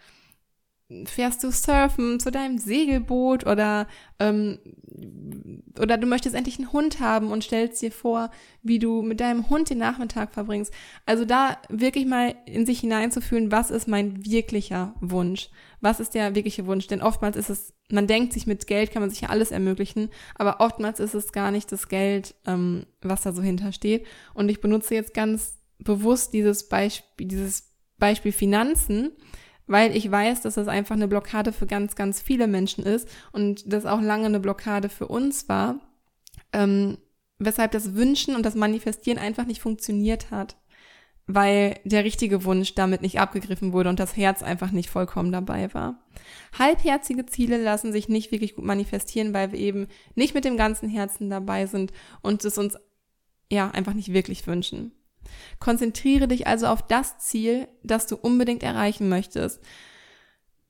[1.06, 4.58] fährst du surfen zu deinem Segelboot oder ähm,
[5.78, 8.30] oder du möchtest endlich einen Hund haben und stellst dir vor,
[8.62, 10.72] wie du mit deinem Hund den Nachmittag verbringst.
[11.04, 15.50] Also da wirklich mal in sich hineinzufühlen, was ist mein wirklicher Wunsch?
[15.80, 16.86] Was ist der wirkliche Wunsch?
[16.86, 20.10] Denn oftmals ist es, man denkt sich, mit Geld kann man sich ja alles ermöglichen,
[20.36, 24.06] aber oftmals ist es gar nicht das Geld, ähm, was da so hintersteht.
[24.32, 29.12] Und ich benutze jetzt ganz bewusst dieses Beispiel, dieses Beispiel Finanzen,
[29.66, 33.72] weil ich weiß, dass das einfach eine Blockade für ganz, ganz viele Menschen ist und
[33.72, 35.80] das auch lange eine Blockade für uns war,
[36.52, 36.98] ähm,
[37.38, 40.56] weshalb das Wünschen und das Manifestieren einfach nicht funktioniert hat,
[41.26, 45.72] weil der richtige Wunsch damit nicht abgegriffen wurde und das Herz einfach nicht vollkommen dabei
[45.72, 46.04] war.
[46.58, 50.88] Halbherzige Ziele lassen sich nicht wirklich gut manifestieren, weil wir eben nicht mit dem ganzen
[50.88, 52.76] Herzen dabei sind und es uns
[53.50, 54.92] ja einfach nicht wirklich wünschen.
[55.58, 59.60] Konzentriere dich also auf das Ziel, das du unbedingt erreichen möchtest.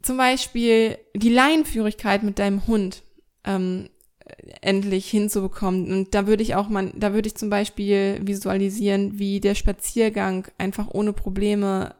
[0.03, 3.03] Zum Beispiel die Laienführigkeit mit deinem Hund
[3.45, 3.89] ähm,
[4.61, 5.93] endlich hinzubekommen.
[5.93, 10.47] Und da würde ich auch mal, da würde ich zum Beispiel visualisieren, wie der Spaziergang
[10.59, 11.95] einfach ohne Probleme,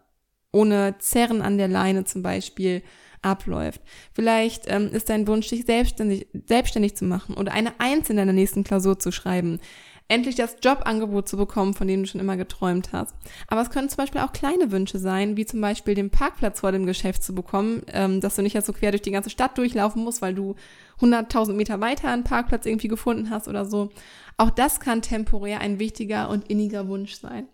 [0.53, 2.83] ohne Zerren an der Leine zum Beispiel
[3.23, 3.81] abläuft.
[4.13, 8.33] Vielleicht ähm, ist dein Wunsch, dich selbstständig, selbstständig zu machen oder eine Eins in deiner
[8.33, 9.61] nächsten Klausur zu schreiben
[10.09, 13.15] endlich das Jobangebot zu bekommen, von dem du schon immer geträumt hast.
[13.49, 16.73] Aber es können zum Beispiel auch kleine Wünsche sein, wie zum Beispiel den Parkplatz vor
[16.73, 19.57] dem Geschäft zu bekommen, ähm, dass du nicht erst so quer durch die ganze Stadt
[19.57, 20.57] durchlaufen musst, weil du
[21.01, 23.91] 100.000 Meter weiter einen Parkplatz irgendwie gefunden hast oder so.
[24.37, 27.49] Auch das kann temporär ein wichtiger und inniger Wunsch sein.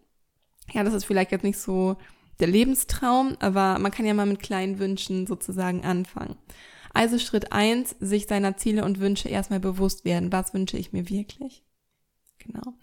[0.72, 1.96] Ja, das ist vielleicht jetzt nicht so
[2.40, 6.36] der Lebenstraum, aber man kann ja mal mit kleinen Wünschen sozusagen anfangen.
[6.92, 10.32] Also Schritt eins: sich seiner Ziele und Wünsche erstmal bewusst werden.
[10.32, 11.62] Was wünsche ich mir wirklich?
[12.44, 12.74] Genau.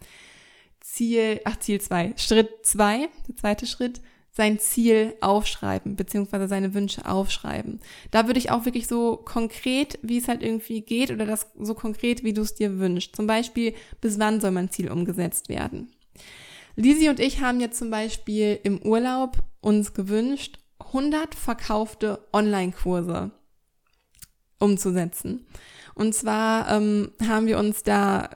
[0.79, 2.13] Ziel, ach, Ziel zwei.
[2.17, 7.79] Schritt zwei, der zweite Schritt, sein Ziel aufschreiben, beziehungsweise seine Wünsche aufschreiben.
[8.11, 11.73] Da würde ich auch wirklich so konkret, wie es halt irgendwie geht, oder das so
[11.73, 13.15] konkret, wie du es dir wünschst.
[13.15, 15.91] Zum Beispiel, bis wann soll mein Ziel umgesetzt werden?
[16.75, 23.31] Lisi und ich haben jetzt zum Beispiel im Urlaub uns gewünscht, 100 verkaufte Online-Kurse
[24.59, 25.47] umzusetzen.
[25.95, 28.29] Und zwar ähm, haben wir uns da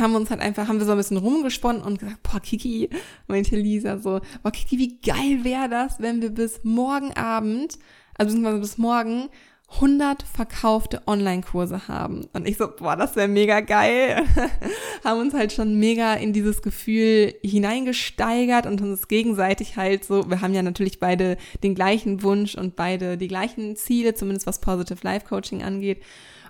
[0.00, 2.90] haben uns halt einfach, haben wir so ein bisschen rumgesponnen und gesagt, boah, Kiki,
[3.26, 7.78] meinte Lisa so, boah, Kiki, wie geil wäre das, wenn wir bis morgen Abend,
[8.16, 9.28] also beziehungsweise bis morgen,
[9.76, 12.26] 100 verkaufte Online-Kurse haben.
[12.32, 14.22] Und ich so, boah, das wäre mega geil.
[15.04, 20.40] haben uns halt schon mega in dieses Gefühl hineingesteigert und uns gegenseitig halt so, wir
[20.40, 25.00] haben ja natürlich beide den gleichen Wunsch und beide die gleichen Ziele, zumindest was Positive
[25.02, 26.02] Life Coaching angeht.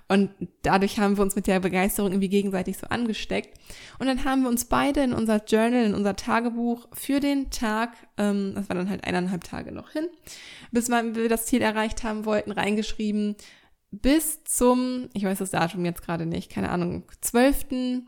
[0.07, 0.29] Und
[0.61, 3.57] dadurch haben wir uns mit der Begeisterung irgendwie gegenseitig so angesteckt.
[3.97, 7.93] Und dann haben wir uns beide in unser Journal, in unser Tagebuch für den Tag,
[8.17, 10.07] ähm, das war dann halt eineinhalb Tage noch hin,
[10.71, 13.35] bis wir das Ziel erreicht haben wollten, reingeschrieben,
[13.91, 18.03] bis zum, ich weiß das Datum jetzt gerade nicht, keine Ahnung, 12.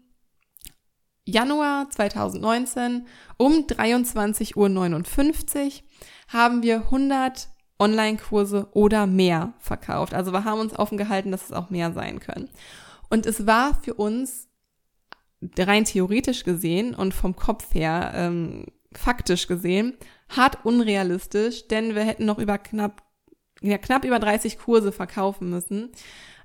[1.26, 3.06] Januar 2019
[3.38, 5.84] um 23.59 Uhr
[6.30, 7.50] haben wir 100
[7.80, 10.14] Online-Kurse oder mehr verkauft.
[10.14, 12.50] Also wir haben uns offen gehalten, dass es auch mehr sein können.
[13.10, 14.48] Und es war für uns
[15.58, 19.98] rein theoretisch gesehen und vom Kopf her ähm, faktisch gesehen
[20.30, 23.04] hart unrealistisch, denn wir hätten noch über knapp
[23.62, 25.90] ja, knapp über 30 Kurse verkaufen müssen.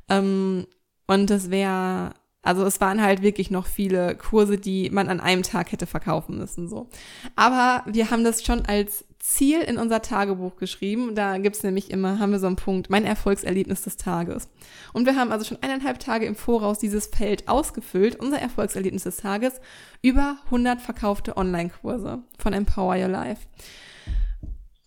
[0.08, 0.66] Ähm,
[1.06, 2.14] und es wäre
[2.44, 6.38] also es waren halt wirklich noch viele Kurse, die man an einem Tag hätte verkaufen
[6.38, 6.68] müssen.
[6.68, 6.88] so.
[7.36, 11.14] Aber wir haben das schon als Ziel in unser Tagebuch geschrieben.
[11.14, 14.48] Da gibt's nämlich immer, haben wir so einen Punkt, mein Erfolgserlebnis des Tages.
[14.92, 19.18] Und wir haben also schon eineinhalb Tage im Voraus dieses Feld ausgefüllt, unser Erfolgserlebnis des
[19.18, 19.60] Tages,
[20.02, 23.46] über 100 verkaufte Online-Kurse von Empower Your Life.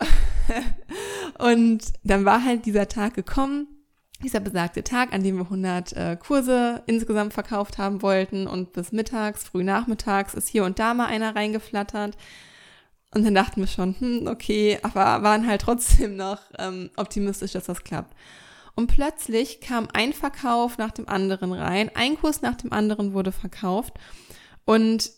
[1.39, 3.67] und dann war halt dieser Tag gekommen
[4.23, 8.91] dieser besagte Tag, an dem wir 100 äh, Kurse insgesamt verkauft haben wollten und bis
[8.91, 12.17] mittags, früh nachmittags ist hier und da mal einer reingeflattert.
[13.11, 17.65] Und dann dachten wir schon, hm, okay, aber waren halt trotzdem noch ähm, optimistisch, dass
[17.65, 18.15] das klappt.
[18.75, 23.31] Und plötzlich kam ein Verkauf nach dem anderen rein, ein Kurs nach dem anderen wurde
[23.31, 23.93] verkauft
[24.65, 25.11] und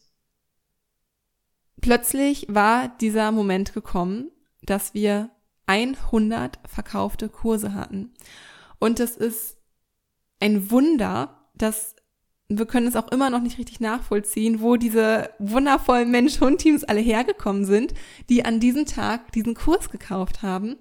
[1.81, 4.29] plötzlich war dieser Moment gekommen,
[4.61, 5.31] dass wir
[5.65, 8.13] 100 verkaufte Kurse hatten.
[8.79, 9.57] Und es ist
[10.39, 11.95] ein Wunder, dass
[12.49, 17.65] wir können es auch immer noch nicht richtig nachvollziehen, wo diese wundervollen Mensch-Hund-Teams alle hergekommen
[17.65, 17.93] sind,
[18.29, 20.77] die an diesem Tag diesen Kurs gekauft haben.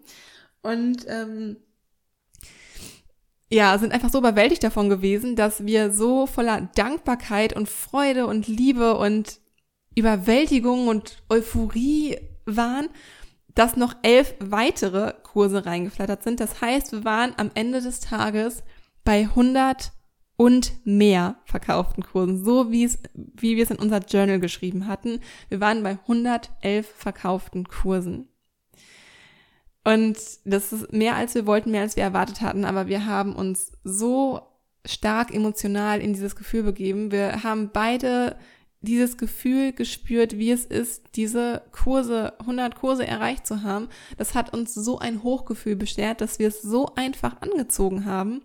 [0.62, 1.56] Und ähm,
[3.50, 8.46] ja, sind einfach so überwältigt davon gewesen, dass wir so voller Dankbarkeit und Freude und
[8.46, 9.40] Liebe und
[9.96, 12.88] Überwältigung und Euphorie waren,
[13.54, 16.38] dass noch elf weitere Kurse reingeflattert sind.
[16.38, 18.62] Das heißt, wir waren am Ende des Tages
[19.04, 19.92] bei 100
[20.36, 25.20] und mehr verkauften Kursen, so wie es, wie wir es in unser Journal geschrieben hatten.
[25.48, 28.28] Wir waren bei 111 verkauften Kursen.
[29.84, 33.34] Und das ist mehr als wir wollten, mehr als wir erwartet hatten, aber wir haben
[33.34, 34.40] uns so
[34.84, 37.12] stark emotional in dieses Gefühl begeben.
[37.12, 38.36] Wir haben beide
[38.80, 43.88] dieses Gefühl gespürt, wie es ist, diese Kurse, 100 Kurse erreicht zu haben.
[44.16, 48.42] Das hat uns so ein Hochgefühl beschert, dass wir es so einfach angezogen haben.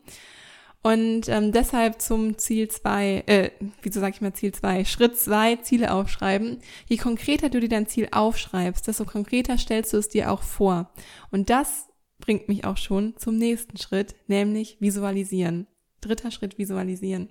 [0.84, 3.52] Und ähm, deshalb zum Ziel zwei, äh,
[3.84, 6.60] wieso sage ich mal Ziel zwei, Schritt zwei, Ziele aufschreiben.
[6.88, 10.92] Je konkreter du dir dein Ziel aufschreibst, desto konkreter stellst du es dir auch vor.
[11.30, 11.88] Und das
[12.20, 15.68] bringt mich auch schon zum nächsten Schritt, nämlich visualisieren.
[16.02, 17.30] Dritter Schritt, visualisieren.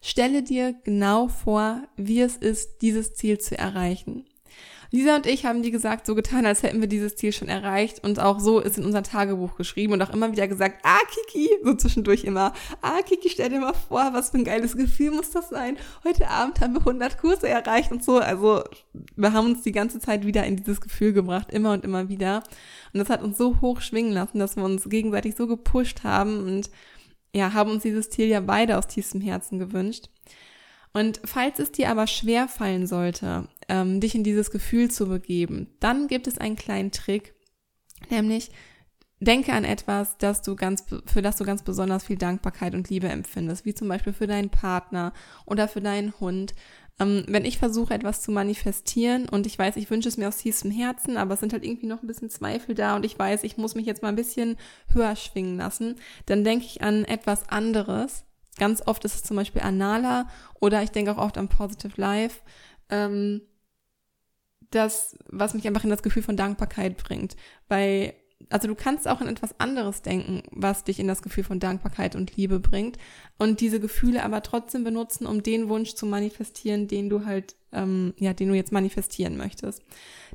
[0.00, 4.24] Stelle dir genau vor, wie es ist, dieses Ziel zu erreichen.
[4.92, 8.02] Lisa und ich haben, wie gesagt, so getan, als hätten wir dieses Ziel schon erreicht
[8.02, 11.48] und auch so ist in unser Tagebuch geschrieben und auch immer wieder gesagt, ah, Kiki,
[11.62, 15.30] so zwischendurch immer, ah, Kiki, stell dir mal vor, was für ein geiles Gefühl muss
[15.30, 15.76] das sein.
[16.02, 18.18] Heute Abend haben wir 100 Kurse erreicht und so.
[18.18, 18.64] Also
[19.14, 22.42] wir haben uns die ganze Zeit wieder in dieses Gefühl gebracht, immer und immer wieder.
[22.92, 26.42] Und das hat uns so hoch schwingen lassen, dass wir uns gegenseitig so gepusht haben
[26.44, 26.70] und
[27.32, 30.08] ja, haben uns dieses Ziel ja beide aus tiefstem Herzen gewünscht.
[30.92, 35.68] Und falls es dir aber schwer fallen sollte, ähm, dich in dieses Gefühl zu begeben,
[35.80, 37.34] dann gibt es einen kleinen Trick,
[38.10, 38.50] nämlich
[39.20, 43.08] denke an etwas, das du ganz, für das du ganz besonders viel Dankbarkeit und Liebe
[43.08, 45.12] empfindest, wie zum Beispiel für deinen Partner
[45.46, 46.54] oder für deinen Hund.
[46.98, 50.38] Ähm, wenn ich versuche, etwas zu manifestieren und ich weiß, ich wünsche es mir aus
[50.38, 53.44] tiefstem Herzen, aber es sind halt irgendwie noch ein bisschen Zweifel da und ich weiß,
[53.44, 54.56] ich muss mich jetzt mal ein bisschen
[54.92, 58.24] höher schwingen lassen, dann denke ich an etwas anderes,
[58.58, 60.28] Ganz oft ist es zum Beispiel Anala
[60.60, 62.40] oder ich denke auch oft an Positive Life.
[62.90, 63.40] Ähm,
[64.70, 67.36] das, was mich einfach in das Gefühl von Dankbarkeit bringt.
[67.68, 68.14] Weil,
[68.48, 72.14] also du kannst auch an etwas anderes denken, was dich in das Gefühl von Dankbarkeit
[72.14, 72.96] und Liebe bringt.
[73.38, 78.14] Und diese Gefühle aber trotzdem benutzen, um den Wunsch zu manifestieren, den du halt, ähm,
[78.18, 79.82] ja, den du jetzt manifestieren möchtest.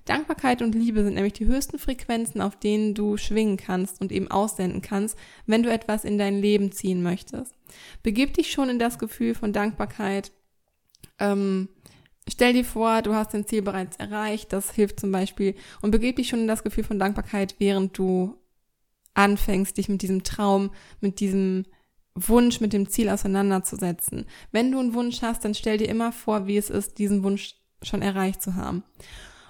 [0.04, 4.30] Dankbarkeit und Liebe sind nämlich die höchsten Frequenzen, auf denen du schwingen kannst und eben
[4.30, 7.56] aussenden kannst, wenn du etwas in dein Leben ziehen möchtest.
[8.04, 10.32] Begib dich schon in das Gefühl von Dankbarkeit.
[11.20, 11.70] Ähm,
[12.30, 14.54] stell dir vor, du hast dein Ziel bereits erreicht.
[14.54, 15.56] Das hilft zum Beispiel.
[15.82, 18.36] Und begib dich schon in das Gefühl von Dankbarkeit, während du
[19.14, 21.66] anfängst, dich mit diesem Traum, mit diesem
[22.16, 24.26] Wunsch, mit dem Ziel auseinanderzusetzen.
[24.52, 27.56] Wenn du einen Wunsch hast, dann stell dir immer vor, wie es ist, diesen Wunsch
[27.82, 28.84] schon erreicht zu haben.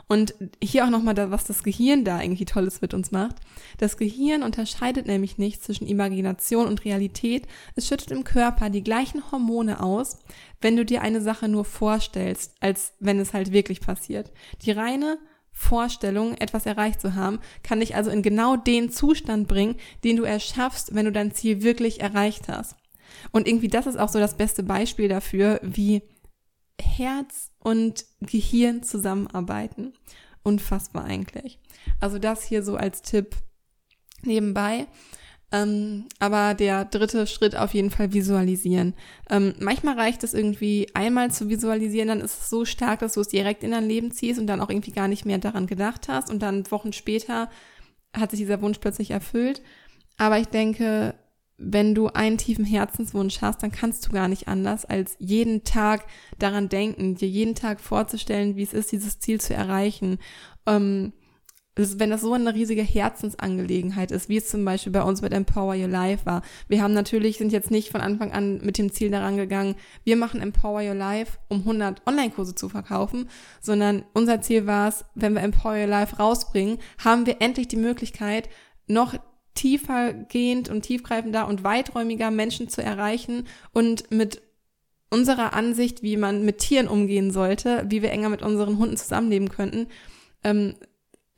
[0.08, 3.38] Und hier auch nochmal, was das Gehirn da irgendwie Tolles mit uns macht.
[3.80, 7.48] Das Gehirn unterscheidet nämlich nicht zwischen Imagination und Realität.
[7.76, 10.20] Es schüttet im Körper die gleichen Hormone aus,
[10.62, 14.32] wenn du dir eine Sache nur vorstellst, als wenn es halt wirklich passiert.
[14.62, 15.18] Die reine
[15.52, 20.24] Vorstellung, etwas erreicht zu haben, kann dich also in genau den Zustand bringen, den du
[20.24, 22.76] erschaffst, wenn du dein Ziel wirklich erreicht hast.
[23.32, 26.04] Und irgendwie das ist auch so das beste Beispiel dafür, wie
[26.80, 29.94] Herz und Gehirn zusammenarbeiten.
[30.44, 31.58] Unfassbar eigentlich.
[32.00, 33.36] Also das hier so als Tipp
[34.22, 34.86] nebenbei.
[35.52, 38.94] Ähm, aber der dritte Schritt auf jeden Fall visualisieren.
[39.32, 43.22] Ähm, manchmal reicht es irgendwie einmal zu visualisieren, dann ist es so stark, dass du
[43.22, 46.08] es direkt in dein Leben ziehst und dann auch irgendwie gar nicht mehr daran gedacht
[46.08, 47.50] hast und dann Wochen später
[48.16, 49.62] hat sich dieser Wunsch plötzlich erfüllt.
[50.18, 51.16] Aber ich denke,
[51.58, 56.06] wenn du einen tiefen Herzenswunsch hast, dann kannst du gar nicht anders, als jeden Tag
[56.38, 60.18] daran denken, dir jeden Tag vorzustellen, wie es ist, dieses Ziel zu erreichen.
[60.66, 61.14] Ähm,
[61.78, 65.76] wenn das so eine riesige Herzensangelegenheit ist, wie es zum Beispiel bei uns mit Empower
[65.76, 66.42] Your Life war.
[66.70, 70.16] Wir haben natürlich, sind jetzt nicht von Anfang an mit dem Ziel daran gegangen, wir
[70.16, 75.34] machen Empower Your Life, um 100 Online-Kurse zu verkaufen, sondern unser Ziel war es, wenn
[75.34, 78.48] wir Empower Your Life rausbringen, haben wir endlich die Möglichkeit,
[78.88, 79.16] noch
[79.56, 84.42] tiefer gehend und tiefgreifender und weiträumiger Menschen zu erreichen und mit
[85.10, 89.50] unserer Ansicht, wie man mit Tieren umgehen sollte, wie wir enger mit unseren Hunden zusammenleben
[89.50, 89.88] könnten,
[90.44, 90.76] ähm,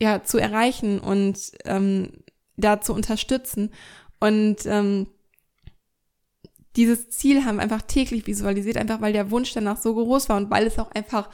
[0.02, 2.12] ja, zu erreichen und ähm,
[2.56, 3.72] da zu unterstützen.
[4.20, 5.08] Und ähm,
[6.76, 10.38] dieses Ziel haben wir einfach täglich visualisiert, einfach weil der Wunsch danach so groß war
[10.38, 11.30] und weil es auch einfach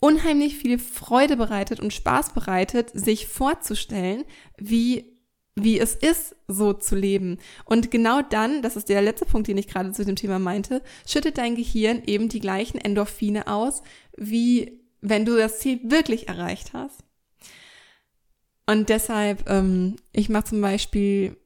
[0.00, 4.24] unheimlich viel Freude bereitet und Spaß bereitet, sich vorzustellen,
[4.56, 5.19] wie
[5.56, 7.38] wie es ist, so zu leben.
[7.64, 10.82] Und genau dann, das ist der letzte Punkt, den ich gerade zu dem Thema meinte,
[11.06, 13.82] schüttet dein Gehirn eben die gleichen Endorphine aus,
[14.16, 17.02] wie wenn du das Ziel wirklich erreicht hast.
[18.66, 21.36] Und deshalb, ähm, ich mache zum Beispiel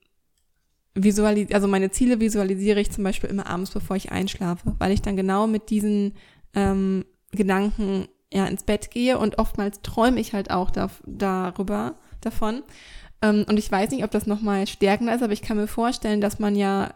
[0.94, 5.02] visualis also meine Ziele visualisiere ich zum Beispiel immer abends, bevor ich einschlafe, weil ich
[5.02, 6.14] dann genau mit diesen
[6.54, 12.62] ähm, Gedanken ja ins Bett gehe und oftmals träume ich halt auch da, darüber, davon.
[13.24, 16.20] Ähm, und ich weiß nicht, ob das nochmal stärkender ist, aber ich kann mir vorstellen,
[16.20, 16.94] dass man ja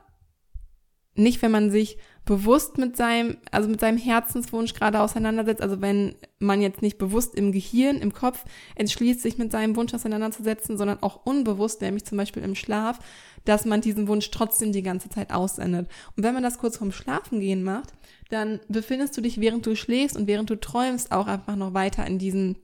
[1.14, 6.14] nicht, wenn man sich bewusst mit seinem, also mit seinem Herzenswunsch gerade auseinandersetzt, also wenn
[6.38, 8.44] man jetzt nicht bewusst im Gehirn, im Kopf
[8.76, 13.00] entschließt, sich mit seinem Wunsch auseinanderzusetzen, sondern auch unbewusst, nämlich zum Beispiel im Schlaf,
[13.46, 15.88] dass man diesen Wunsch trotzdem die ganze Zeit aussendet.
[16.16, 17.94] Und wenn man das kurz vorm Schlafengehen macht,
[18.28, 22.06] dann befindest du dich, während du schläfst und während du träumst, auch einfach noch weiter
[22.06, 22.56] in diesem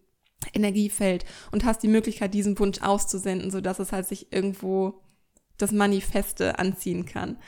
[0.53, 5.01] Energiefeld und hast die Möglichkeit, diesen Wunsch auszusenden, sodass es halt sich irgendwo
[5.57, 7.39] das Manifeste anziehen kann.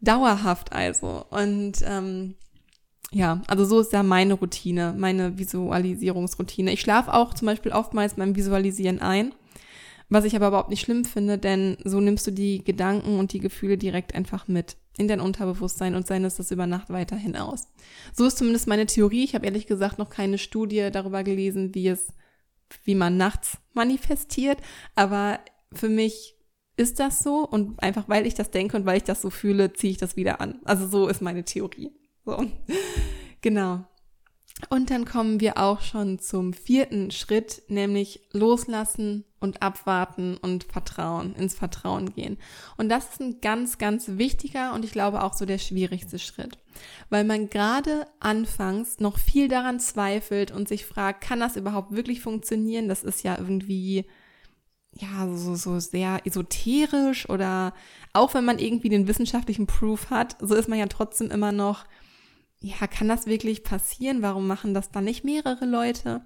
[0.00, 1.24] Dauerhaft also.
[1.30, 2.36] Und ähm,
[3.12, 6.72] ja, also so ist ja meine Routine, meine Visualisierungsroutine.
[6.72, 9.32] Ich schlafe auch zum Beispiel oftmals beim Visualisieren ein,
[10.08, 13.40] was ich aber überhaupt nicht schlimm finde, denn so nimmst du die Gedanken und die
[13.40, 17.68] Gefühle direkt einfach mit in dein Unterbewusstsein und sendest das über Nacht weiterhin aus.
[18.14, 19.24] So ist zumindest meine Theorie.
[19.24, 22.08] Ich habe ehrlich gesagt noch keine Studie darüber gelesen, wie es,
[22.84, 24.58] wie man nachts manifestiert,
[24.94, 25.40] aber
[25.72, 26.36] für mich
[26.76, 29.72] ist das so und einfach weil ich das denke und weil ich das so fühle,
[29.72, 30.60] ziehe ich das wieder an.
[30.64, 31.92] Also so ist meine Theorie.
[32.24, 32.44] So.
[33.42, 33.84] Genau.
[34.70, 41.34] Und dann kommen wir auch schon zum vierten Schritt, nämlich loslassen und abwarten und Vertrauen,
[41.34, 42.38] ins Vertrauen gehen.
[42.78, 46.58] Und das ist ein ganz, ganz wichtiger und ich glaube auch so der schwierigste Schritt,
[47.10, 52.22] weil man gerade anfangs noch viel daran zweifelt und sich fragt, kann das überhaupt wirklich
[52.22, 52.88] funktionieren?
[52.88, 54.06] Das ist ja irgendwie
[54.98, 57.74] ja, so, so sehr esoterisch oder
[58.14, 61.84] auch wenn man irgendwie den wissenschaftlichen Proof hat, so ist man ja trotzdem immer noch,
[62.60, 64.22] ja, kann das wirklich passieren?
[64.22, 66.22] Warum machen das dann nicht mehrere Leute?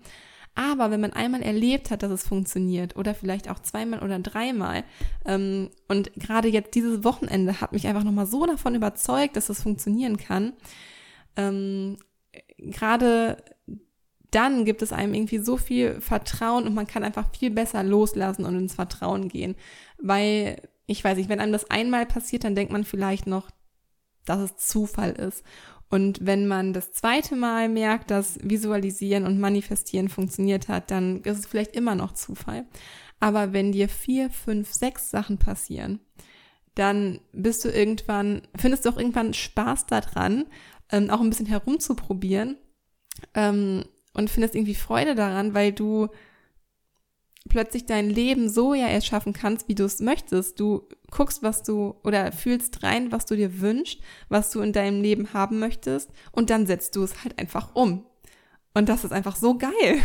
[0.55, 4.85] Aber wenn man einmal erlebt hat, dass es funktioniert oder vielleicht auch zweimal oder dreimal
[5.25, 9.63] ähm, und gerade jetzt dieses Wochenende hat mich einfach nochmal so davon überzeugt, dass es
[9.63, 10.55] funktionieren kann,
[11.37, 11.99] ähm,
[12.59, 13.43] gerade
[14.31, 18.45] dann gibt es einem irgendwie so viel Vertrauen und man kann einfach viel besser loslassen
[18.45, 19.57] und ins Vertrauen gehen.
[19.99, 23.51] Weil, ich weiß nicht, wenn einem das einmal passiert, dann denkt man vielleicht noch,
[24.25, 25.43] dass es Zufall ist.
[25.91, 31.39] Und wenn man das zweite Mal merkt, dass Visualisieren und Manifestieren funktioniert hat, dann ist
[31.41, 32.65] es vielleicht immer noch Zufall.
[33.19, 36.01] Aber wenn dir vier, fünf, sechs Sachen passieren,
[36.77, 40.47] dann bist du irgendwann, findest du auch irgendwann Spaß daran,
[40.91, 42.57] ähm, auch ein bisschen herumzuprobieren.
[43.35, 46.09] Ähm, und findest irgendwie Freude daran, weil du
[47.49, 50.61] plötzlich dein Leben so ja erschaffen kannst, wie du es möchtest.
[50.61, 55.03] Du guckst, was du oder fühlst rein, was du dir wünschst, was du in deinem
[55.03, 58.05] Leben haben möchtest und dann setzt du es halt einfach um.
[58.75, 60.01] Und das ist einfach so geil.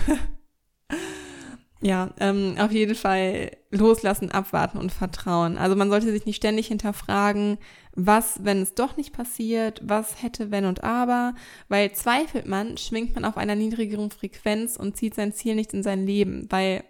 [1.82, 5.58] ja, ähm, auf jeden Fall loslassen, abwarten und vertrauen.
[5.58, 7.58] Also man sollte sich nicht ständig hinterfragen,
[7.94, 11.36] was, wenn es doch nicht passiert, was hätte, wenn und aber,
[11.70, 15.84] weil zweifelt man, schwingt man auf einer niedrigeren Frequenz und zieht sein Ziel nicht in
[15.84, 16.84] sein Leben, weil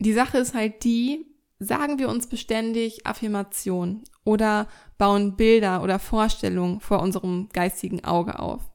[0.00, 1.26] die Sache ist halt die,
[1.58, 4.66] sagen wir uns beständig Affirmation oder
[4.98, 8.70] bauen Bilder oder Vorstellungen vor unserem geistigen Auge auf.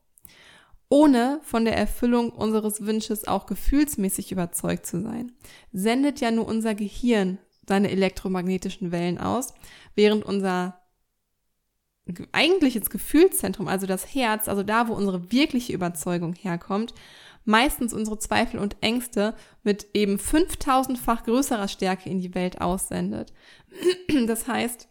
[0.88, 5.32] Ohne von der Erfüllung unseres Wünsches auch gefühlsmäßig überzeugt zu sein,
[5.74, 9.56] sendet ja nur unser Gehirn seine elektromagnetischen Wellen aus,
[9.96, 10.80] während unser
[12.32, 16.94] eigentliches Gefühlszentrum, also das Herz, also da, wo unsere wirkliche Überzeugung herkommt,
[17.46, 23.34] meistens unsere Zweifel und Ängste mit eben 5000-fach größerer Stärke in die Welt aussendet.
[24.28, 24.88] Das heißt,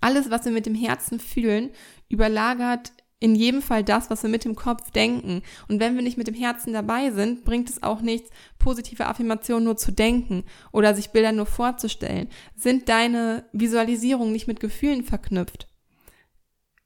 [0.00, 1.70] alles, was wir mit dem Herzen fühlen,
[2.08, 5.42] überlagert in jedem Fall das, was wir mit dem Kopf denken.
[5.68, 9.62] Und wenn wir nicht mit dem Herzen dabei sind, bringt es auch nichts, positive Affirmationen
[9.62, 12.28] nur zu denken oder sich Bilder nur vorzustellen.
[12.56, 15.68] Sind deine Visualisierungen nicht mit Gefühlen verknüpft?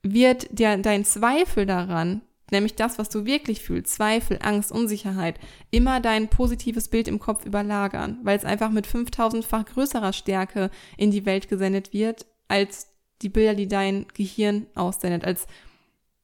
[0.02, 2.20] Wird dir dein Zweifel daran,
[2.50, 5.38] nämlich das, was du wirklich fühlst, Zweifel, Angst, Unsicherheit,
[5.70, 11.10] immer dein positives Bild im Kopf überlagern, weil es einfach mit 5000-fach größerer Stärke in
[11.10, 12.88] die Welt gesendet wird, als
[13.22, 15.46] die Bilder, die dein Gehirn aussendet, als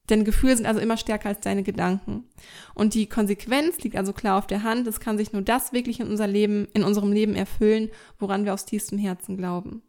[0.09, 2.25] Deine Gefühle sind also immer stärker als deine Gedanken.
[2.75, 4.87] Und die Konsequenz liegt also klar auf der Hand.
[4.89, 8.53] Es kann sich nur das wirklich in unser Leben, in unserem Leben erfüllen, woran wir
[8.53, 9.83] aus tiefstem Herzen glauben.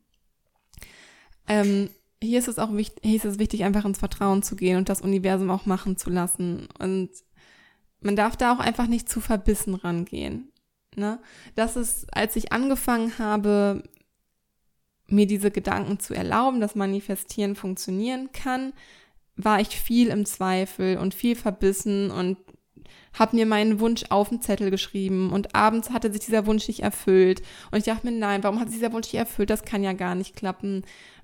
[1.47, 1.89] Ähm,
[2.23, 4.89] hier ist es auch wichtig, hier ist es wichtig, einfach ins Vertrauen zu gehen und
[4.89, 6.67] das Universum auch machen zu lassen.
[6.79, 7.09] Und
[8.01, 10.51] man darf da auch einfach nicht zu verbissen rangehen.
[10.95, 11.19] Ne?
[11.55, 13.83] Das ist, als ich angefangen habe,
[15.07, 18.73] mir diese Gedanken zu erlauben, dass Manifestieren funktionieren kann,
[19.35, 22.37] war ich viel im Zweifel und viel verbissen und
[23.13, 26.81] habe mir meinen Wunsch auf den Zettel geschrieben und abends hatte sich dieser Wunsch nicht
[26.81, 27.41] erfüllt.
[27.71, 29.49] Und ich dachte mir, nein, warum hat sich dieser Wunsch nicht erfüllt?
[29.49, 30.83] Das kann ja gar nicht klappen.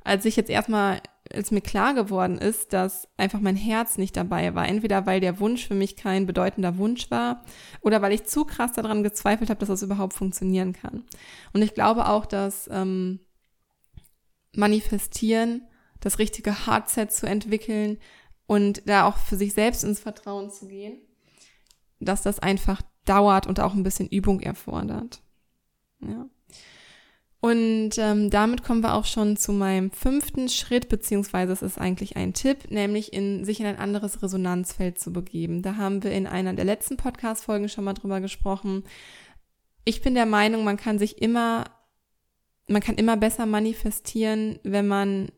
[0.09, 1.01] Als ich jetzt erstmal,
[1.31, 5.39] als mir klar geworden ist, dass einfach mein Herz nicht dabei war, entweder weil der
[5.39, 7.43] Wunsch für mich kein bedeutender Wunsch war
[7.81, 11.03] oder weil ich zu krass daran gezweifelt habe, dass das überhaupt funktionieren kann.
[11.53, 13.19] Und ich glaube auch, dass ähm,
[14.55, 15.67] Manifestieren,
[15.99, 17.99] das richtige Hardset zu entwickeln
[18.47, 20.97] und da auch für sich selbst ins Vertrauen zu gehen,
[21.99, 25.21] dass das einfach dauert und auch ein bisschen Übung erfordert.
[26.01, 26.27] Ja.
[27.41, 32.17] Und ähm, damit kommen wir auch schon zu meinem fünften Schritt, beziehungsweise es ist eigentlich
[32.17, 35.61] ein Tipp, nämlich in sich in ein anderes Resonanzfeld zu begeben.
[35.61, 38.83] Da haben wir in einer der letzten Podcast-Folgen schon mal drüber gesprochen.
[39.85, 41.63] Ich bin der Meinung, man kann sich immer,
[42.67, 45.29] man kann immer besser manifestieren, wenn man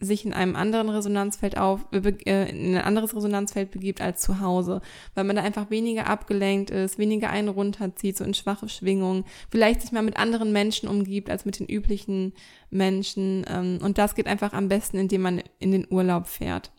[0.00, 4.40] sich in einem anderen Resonanzfeld auf, äh, äh, in ein anderes Resonanzfeld begibt als zu
[4.40, 4.80] Hause,
[5.14, 9.80] weil man da einfach weniger abgelenkt ist, weniger einen runterzieht, so in schwache Schwingungen, vielleicht
[9.80, 12.32] sich mal mit anderen Menschen umgibt als mit den üblichen
[12.70, 13.44] Menschen.
[13.48, 16.70] Ähm, und das geht einfach am besten, indem man in den Urlaub fährt.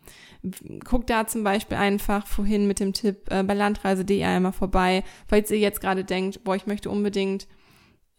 [0.86, 5.52] Guck da zum Beispiel einfach vorhin mit dem Tipp äh, bei landreise.de einmal vorbei, falls
[5.52, 7.48] ihr jetzt gerade denkt, boah, ich möchte unbedingt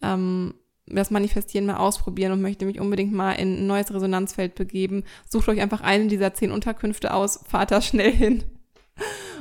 [0.03, 0.53] ähm,
[0.95, 5.49] das Manifestieren mal ausprobieren und möchte mich unbedingt mal in ein neues Resonanzfeld begeben, sucht
[5.49, 8.43] euch einfach einen dieser zehn Unterkünfte aus, fahrt da schnell hin.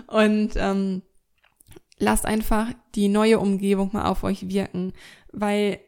[0.06, 1.02] Und ähm,
[1.98, 4.92] lasst einfach die neue Umgebung mal auf euch wirken,
[5.32, 5.78] weil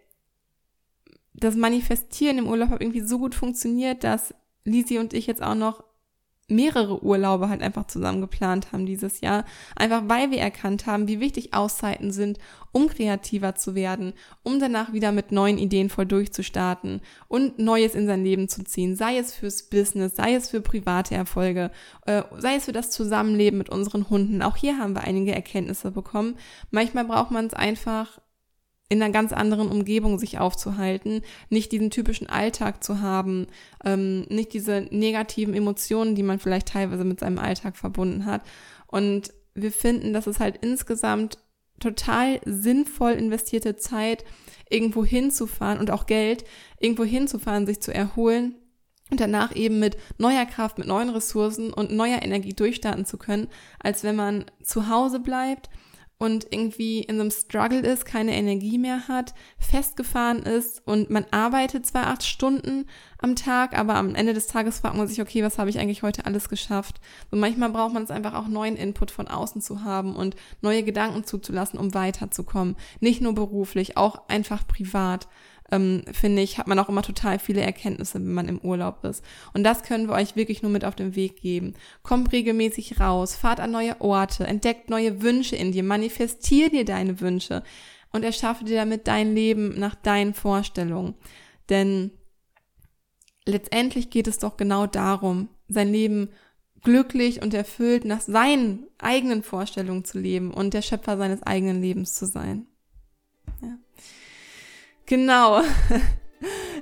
[1.35, 4.35] das Manifestieren im Urlaub hat irgendwie so gut funktioniert, dass
[4.65, 5.83] Lisi und ich jetzt auch noch
[6.53, 9.45] mehrere Urlaube halt einfach zusammen geplant haben dieses Jahr.
[9.77, 12.39] Einfach weil wir erkannt haben, wie wichtig Auszeiten sind,
[12.73, 18.07] um kreativer zu werden, um danach wieder mit neuen Ideen voll durchzustarten und Neues in
[18.07, 18.97] sein Leben zu ziehen.
[18.97, 21.71] Sei es fürs Business, sei es für private Erfolge,
[22.07, 24.43] äh, sei es für das Zusammenleben mit unseren Hunden.
[24.43, 26.37] Auch hier haben wir einige Erkenntnisse bekommen.
[26.71, 28.22] Manchmal braucht man es einfach
[28.93, 33.47] in einer ganz anderen Umgebung sich aufzuhalten, nicht diesen typischen Alltag zu haben,
[33.87, 38.43] ähm, nicht diese negativen Emotionen, die man vielleicht teilweise mit seinem Alltag verbunden hat.
[38.87, 41.39] Und wir finden, dass es halt insgesamt
[41.81, 44.27] total sinnvoll investierte Zeit,
[44.69, 46.45] irgendwo hinzufahren und auch Geld,
[46.79, 48.57] irgendwo hinzufahren, sich zu erholen
[49.11, 53.49] und danach eben mit neuer Kraft, mit neuen Ressourcen und neuer Energie durchstarten zu können,
[53.79, 55.71] als wenn man zu Hause bleibt
[56.23, 61.85] und irgendwie in einem Struggle ist, keine Energie mehr hat, festgefahren ist und man arbeitet
[61.85, 62.87] zwar acht Stunden
[63.19, 66.05] am Tag, aber am Ende des Tages fragt man sich, okay, was habe ich eigentlich
[66.05, 67.01] heute alles geschafft?
[67.33, 70.85] Und manchmal braucht man es einfach auch neuen Input von außen zu haben und neue
[70.85, 72.77] Gedanken zuzulassen, um weiterzukommen.
[73.01, 75.27] Nicht nur beruflich, auch einfach privat
[75.73, 79.25] ähm, finde ich, hat man auch immer total viele Erkenntnisse, wenn man im Urlaub ist.
[79.55, 81.75] Und das können wir euch wirklich nur mit auf den Weg geben.
[82.03, 87.21] Kommt regelmäßig raus, fahrt an neue Orte, entdeckt neue Wünsche in dir, manifestier dir deine
[87.21, 87.65] Wünsche
[88.13, 91.15] und erschaffe dir damit dein Leben nach deinen Vorstellungen.
[91.71, 92.11] Denn
[93.47, 96.29] letztendlich geht es doch genau darum, sein Leben
[96.83, 102.15] glücklich und erfüllt nach seinen eigenen Vorstellungen zu leben und der Schöpfer seines eigenen Lebens
[102.15, 102.67] zu sein.
[105.13, 105.61] Genau.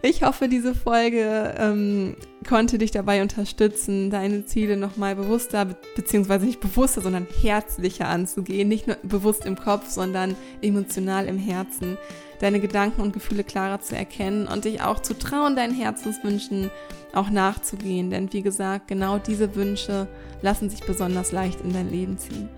[0.02, 2.16] Ich hoffe, diese Folge ähm,
[2.48, 8.68] konnte dich dabei unterstützen, deine Ziele nochmal bewusster, beziehungsweise nicht bewusster, sondern herzlicher anzugehen.
[8.68, 11.98] Nicht nur bewusst im Kopf, sondern emotional im Herzen.
[12.38, 16.70] Deine Gedanken und Gefühle klarer zu erkennen und dich auch zu trauen, deinen Herzenswünschen
[17.12, 18.08] auch nachzugehen.
[18.08, 20.08] Denn wie gesagt, genau diese Wünsche
[20.40, 22.48] lassen sich besonders leicht in dein Leben ziehen.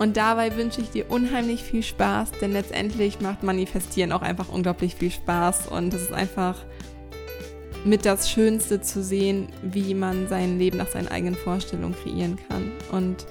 [0.00, 4.94] Und dabei wünsche ich dir unheimlich viel Spaß, denn letztendlich macht Manifestieren auch einfach unglaublich
[4.94, 6.56] viel Spaß und es ist einfach
[7.84, 12.72] mit das Schönste zu sehen, wie man sein Leben nach seinen eigenen Vorstellungen kreieren kann.
[12.92, 13.26] Und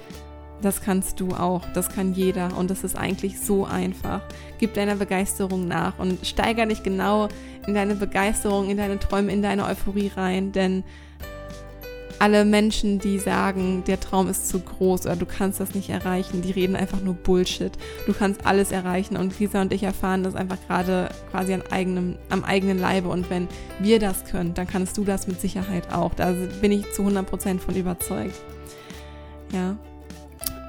[0.62, 4.20] das kannst du auch, das kann jeder und das ist eigentlich so einfach.
[4.58, 7.26] Gib deiner Begeisterung nach und steiger dich genau
[7.66, 10.84] in deine Begeisterung, in deine Träume, in deine Euphorie rein, denn
[12.20, 16.42] alle Menschen, die sagen, der Traum ist zu groß oder du kannst das nicht erreichen,
[16.42, 17.72] die reden einfach nur Bullshit.
[18.06, 22.16] Du kannst alles erreichen und Lisa und ich erfahren das einfach gerade quasi an eigenem,
[22.28, 23.48] am eigenen Leibe und wenn
[23.78, 26.12] wir das können, dann kannst du das mit Sicherheit auch.
[26.12, 28.38] Da bin ich zu 100% von überzeugt.
[29.52, 29.76] Ja,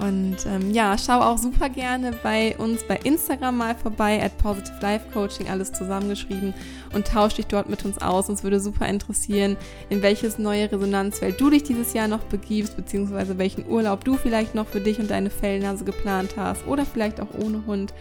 [0.02, 4.78] und ähm, ja, schau auch super gerne bei uns bei Instagram mal vorbei, at Positive
[4.82, 6.56] Life Coaching, alles zusammengeschrieben
[6.94, 8.28] und tausch dich dort mit uns aus.
[8.28, 9.58] Uns würde super interessieren,
[9.90, 14.56] in welches neue Resonanzfeld du dich dieses Jahr noch begibst, beziehungsweise welchen Urlaub du vielleicht
[14.56, 17.94] noch für dich und deine Fellnase geplant hast oder vielleicht auch ohne Hund.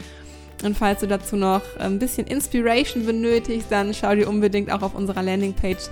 [0.64, 4.95] Und falls du dazu noch ein bisschen Inspiration benötigst, dann schau dir unbedingt auch auf
[4.95, 5.91] unserer Landingpage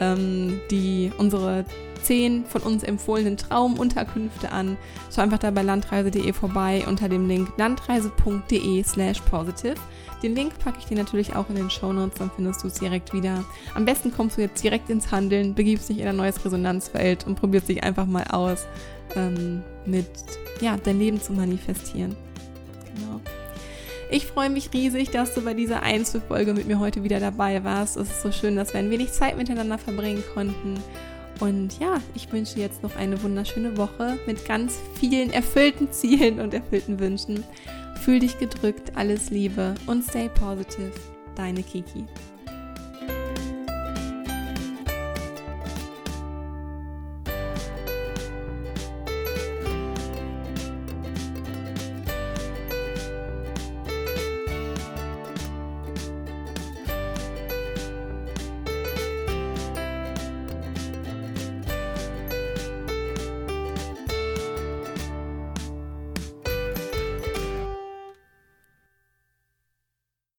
[0.00, 1.64] ähm, die unsere
[2.06, 4.76] zehn von uns empfohlenen Traumunterkünfte an.
[5.14, 9.76] Schau einfach da bei landreise.de vorbei unter dem Link landreise.de slash positive.
[10.22, 12.74] Den Link packe ich dir natürlich auch in den Show Notes, dann findest du es
[12.74, 13.44] direkt wieder.
[13.74, 17.34] Am besten kommst du jetzt direkt ins Handeln, begibst dich in ein neues Resonanzfeld und
[17.34, 18.66] probierst dich einfach mal aus,
[19.14, 20.06] ähm, mit
[20.60, 22.16] ja, dein Leben zu manifestieren.
[22.94, 23.20] Genau.
[24.10, 27.96] Ich freue mich riesig, dass du bei dieser Einzelfolge mit mir heute wieder dabei warst.
[27.96, 30.76] Es ist so schön, dass wir ein wenig Zeit miteinander verbringen konnten.
[31.40, 36.54] Und ja, ich wünsche jetzt noch eine wunderschöne Woche mit ganz vielen erfüllten Zielen und
[36.54, 37.44] erfüllten Wünschen.
[38.02, 40.92] Fühl dich gedrückt, alles Liebe und stay positive.
[41.34, 42.06] Deine Kiki.